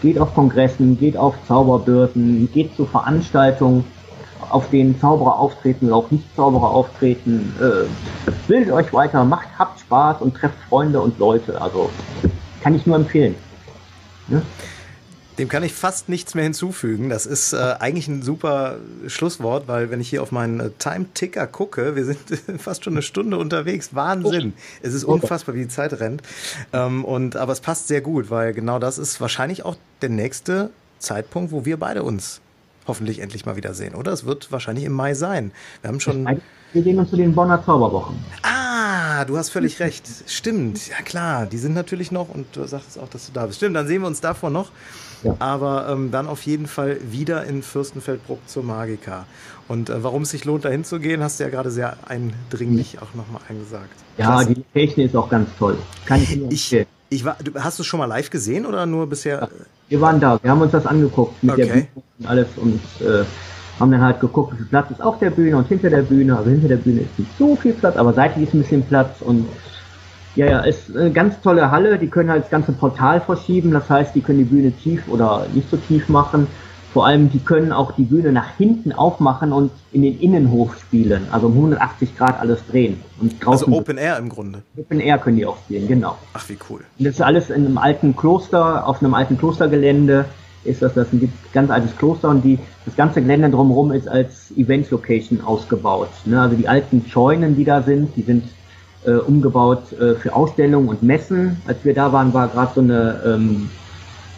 [0.01, 3.85] geht auf Kongressen, geht auf Zauberbörsen, geht zu Veranstaltungen,
[4.49, 7.53] auf denen Zauberer auftreten oder auch Nicht-Zauberer auftreten.
[7.59, 11.61] Äh, bildet euch weiter, macht, habt Spaß und trefft Freunde und Leute.
[11.61, 11.89] Also
[12.61, 13.35] kann ich nur empfehlen.
[14.29, 14.41] Ja?
[15.39, 17.09] Dem kann ich fast nichts mehr hinzufügen.
[17.09, 18.77] Das ist äh, eigentlich ein super
[19.07, 22.19] Schlusswort, weil wenn ich hier auf meinen äh, Time-Ticker gucke, wir sind
[22.59, 23.95] fast schon eine Stunde unterwegs.
[23.95, 24.53] Wahnsinn.
[24.55, 24.61] Oh.
[24.83, 26.21] Es ist unfassbar, wie die Zeit rennt.
[26.71, 30.69] Ähm, und, aber es passt sehr gut, weil genau das ist wahrscheinlich auch der nächste
[30.99, 32.42] Zeitpunkt, wo wir beide uns
[32.87, 34.11] hoffentlich endlich mal wiedersehen, oder?
[34.11, 35.51] Es wird wahrscheinlich im Mai sein.
[35.81, 36.27] Wir haben schon.
[36.73, 38.15] Wir gehen uns zu den Bonner Zauberwochen.
[38.41, 40.07] Ah, du hast völlig recht.
[40.27, 40.87] Stimmt.
[40.87, 43.57] Ja klar, die sind natürlich noch und du sagst auch, dass du da bist.
[43.57, 44.71] Stimmt, dann sehen wir uns davor noch.
[45.23, 45.35] Ja.
[45.39, 49.25] Aber ähm, dann auf jeden Fall wieder in Fürstenfeldbruck zur Magica.
[49.67, 52.97] Und äh, warum es sich lohnt, dahin zu gehen, hast du ja gerade sehr eindringlich
[53.01, 53.93] auch nochmal eingesagt.
[54.17, 54.55] Ja, Klasse.
[54.55, 55.77] die Technik ist auch ganz toll.
[56.05, 59.49] Kann ich ich, ich war, Hast du es schon mal live gesehen oder nur bisher?
[59.89, 61.65] Wir waren da, wir haben uns das angeguckt mit okay.
[61.65, 61.87] der Bühne
[62.19, 63.23] und alles und äh,
[63.79, 66.37] haben dann halt geguckt, wie viel Platz ist auf der Bühne und hinter der Bühne.
[66.37, 69.21] Also hinter der Bühne ist nicht so viel Platz, aber seitlich ist ein bisschen Platz
[69.21, 69.47] und
[70.35, 71.99] ja, ja, ist eine ganz tolle Halle.
[71.99, 73.71] Die können halt das ganze Portal verschieben.
[73.71, 76.47] Das heißt, die können die Bühne tief oder nicht so tief machen.
[76.93, 81.27] Vor allem, die können auch die Bühne nach hinten aufmachen und in den Innenhof spielen.
[81.31, 83.01] Also um 180 Grad alles drehen.
[83.19, 84.61] Und draußen also Open Air im Grunde.
[84.77, 86.17] Open Air können die auch spielen, genau.
[86.33, 86.81] Ach, wie cool.
[86.99, 90.25] Und das ist alles in einem alten Kloster, auf einem alten Klostergelände
[90.65, 94.07] ist das, das ist ein ganz altes Kloster und die, das ganze Gelände drumherum ist
[94.07, 96.09] als Event-Location ausgebaut.
[96.25, 96.39] Ne?
[96.39, 98.43] Also die alten Scheunen, die da sind, die sind
[99.05, 101.61] äh, umgebaut äh, für Ausstellungen und Messen.
[101.67, 103.69] Als wir da waren, war gerade so eine, ähm,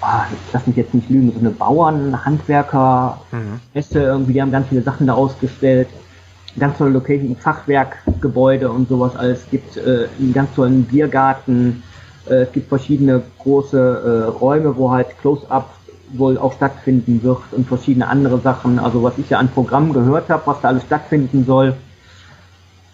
[0.05, 3.59] ah, lass mich jetzt nicht lügen, so eine Bauern, Handwerker, mhm.
[3.73, 5.87] Messe irgendwie, die haben ganz viele Sachen da ausgestellt.
[6.57, 9.39] Ganz tolle Location, Fachwerkgebäude und sowas alles.
[9.39, 11.83] Es gibt äh, einen ganz tollen Biergarten.
[12.29, 15.69] Äh, es gibt verschiedene große äh, Räume, wo halt Close-Up
[16.13, 18.79] wohl auch stattfinden wird und verschiedene andere Sachen.
[18.79, 21.75] Also was ich ja an Programmen gehört habe, was da alles stattfinden soll,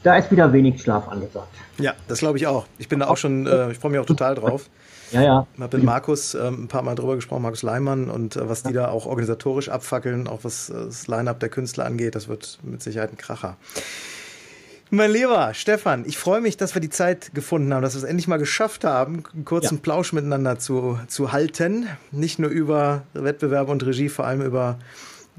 [0.01, 1.53] da ist wieder wenig Schlaf angesagt.
[1.77, 2.65] Ja, das glaube ich auch.
[2.79, 4.69] Ich bin da auch schon, äh, ich freue mich auch total drauf.
[5.11, 5.47] Ja, ja.
[5.55, 8.63] Ich habe mit Markus äh, ein paar Mal drüber gesprochen, Markus Leimann, und äh, was
[8.63, 12.59] die da auch organisatorisch abfackeln, auch was äh, das Line-Up der Künstler angeht, das wird
[12.63, 13.57] mit Sicherheit ein Kracher.
[14.93, 18.03] Mein Lieber Stefan, ich freue mich, dass wir die Zeit gefunden haben, dass wir es
[18.03, 19.81] endlich mal geschafft haben, einen kurzen ja.
[19.81, 21.87] Plausch miteinander zu, zu halten.
[22.11, 24.79] Nicht nur über Wettbewerbe und Regie, vor allem über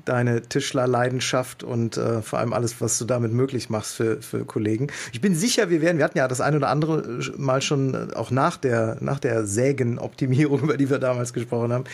[0.05, 4.88] deine Tischlerleidenschaft und äh, vor allem alles, was du damit möglich machst für, für Kollegen.
[5.12, 8.14] Ich bin sicher, wir werden, wir hatten ja das eine oder andere Mal schon äh,
[8.14, 11.84] auch nach der, nach der Sägenoptimierung, über die wir damals gesprochen haben,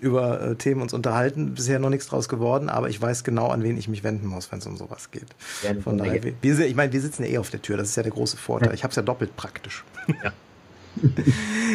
[0.00, 1.54] über äh, Themen uns unterhalten.
[1.54, 4.50] Bisher noch nichts draus geworden, aber ich weiß genau, an wen ich mich wenden muss,
[4.50, 5.28] wenn es um sowas geht.
[5.62, 7.90] Ja, Von daher, wir, wir, ich meine, wir sitzen ja eh auf der Tür, das
[7.90, 8.72] ist ja der große Vorteil.
[8.74, 9.84] Ich habe es ja doppelt praktisch.
[10.22, 10.32] Ja.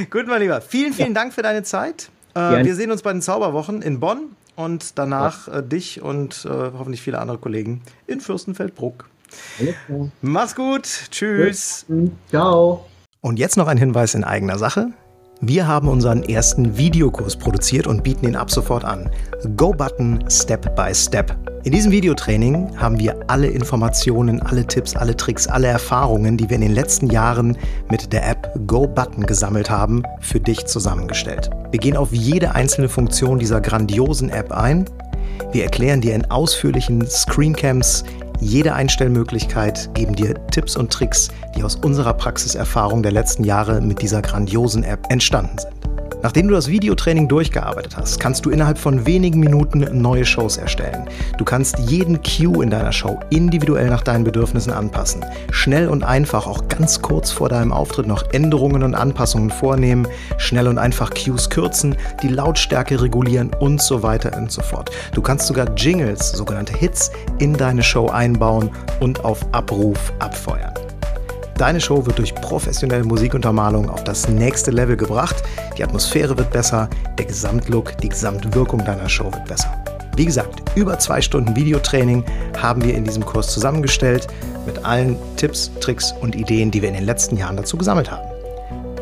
[0.10, 1.14] Gut, mein Lieber, vielen, vielen ja.
[1.14, 2.10] Dank für deine Zeit.
[2.36, 6.50] Äh, wir sehen uns bei den Zauberwochen in Bonn und danach äh, dich und äh,
[6.50, 9.10] hoffentlich viele andere Kollegen in Fürstenfeldbruck.
[10.22, 10.88] Mach's gut.
[11.10, 11.86] Tschüss.
[12.30, 12.86] Ciao.
[13.22, 14.90] Und jetzt noch ein Hinweis in eigener Sache.
[15.42, 19.10] Wir haben unseren ersten Videokurs produziert und bieten ihn ab sofort an.
[19.58, 21.36] Go Button Step by Step.
[21.66, 26.56] In diesem Videotraining haben wir alle Informationen, alle Tipps, alle Tricks, alle Erfahrungen, die wir
[26.56, 27.58] in den letzten Jahren
[27.90, 31.50] mit der App GoButton gesammelt haben, für dich zusammengestellt.
[31.72, 34.84] Wir gehen auf jede einzelne Funktion dieser grandiosen App ein.
[35.54, 38.04] Wir erklären dir in ausführlichen Screencams
[38.42, 44.02] jede Einstellmöglichkeit, geben dir Tipps und Tricks, die aus unserer Praxiserfahrung der letzten Jahre mit
[44.02, 45.83] dieser grandiosen App entstanden sind.
[46.24, 51.10] Nachdem du das Videotraining durchgearbeitet hast, kannst du innerhalb von wenigen Minuten neue Shows erstellen.
[51.38, 55.26] Du kannst jeden Cue in deiner Show individuell nach deinen Bedürfnissen anpassen.
[55.52, 60.08] Schnell und einfach, auch ganz kurz vor deinem Auftritt noch Änderungen und Anpassungen vornehmen,
[60.38, 64.92] schnell und einfach Cues kürzen, die Lautstärke regulieren und so weiter und so fort.
[65.14, 68.70] Du kannst sogar Jingles, sogenannte Hits, in deine Show einbauen
[69.02, 70.74] und auf Abruf abfeuern.
[71.64, 75.42] Deine Show wird durch professionelle Musikuntermalung auf das nächste Level gebracht.
[75.78, 79.74] Die Atmosphäre wird besser, der Gesamtlook, die Gesamtwirkung deiner Show wird besser.
[80.18, 82.26] Wie gesagt, über zwei Stunden Videotraining
[82.62, 84.28] haben wir in diesem Kurs zusammengestellt
[84.66, 88.33] mit allen Tipps, Tricks und Ideen, die wir in den letzten Jahren dazu gesammelt haben.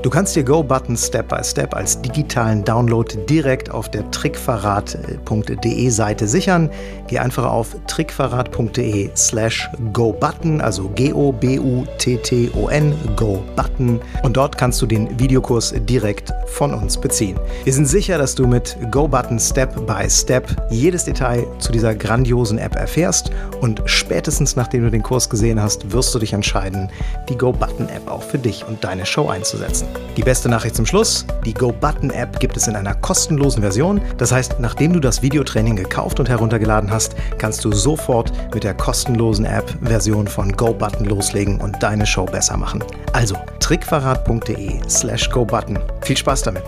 [0.01, 6.27] Du kannst dir Go-Button Step by Step als digitalen Download direkt auf der trickverrat.de Seite
[6.27, 6.71] sichern.
[7.07, 14.01] Geh einfach auf trickverrat.de slash GoButton, also G-O-B-U-T-T-O-N, GoButton.
[14.23, 17.39] Und dort kannst du den Videokurs direkt von uns beziehen.
[17.63, 22.57] Wir sind sicher, dass du mit Go-Button Step by Step jedes Detail zu dieser grandiosen
[22.57, 23.29] App erfährst
[23.61, 26.89] und spätestens nachdem du den Kurs gesehen hast, wirst du dich entscheiden,
[27.29, 29.90] die Go-Button App auch für dich und deine Show einzusetzen.
[30.17, 34.01] Die beste Nachricht zum Schluss, die GoButton-App gibt es in einer kostenlosen Version.
[34.17, 38.73] Das heißt, nachdem du das Videotraining gekauft und heruntergeladen hast, kannst du sofort mit der
[38.73, 42.83] kostenlosen App-Version von GoButton loslegen und deine Show besser machen.
[43.13, 45.79] Also trickverrat.de slash GoButton.
[46.01, 46.63] Viel Spaß damit!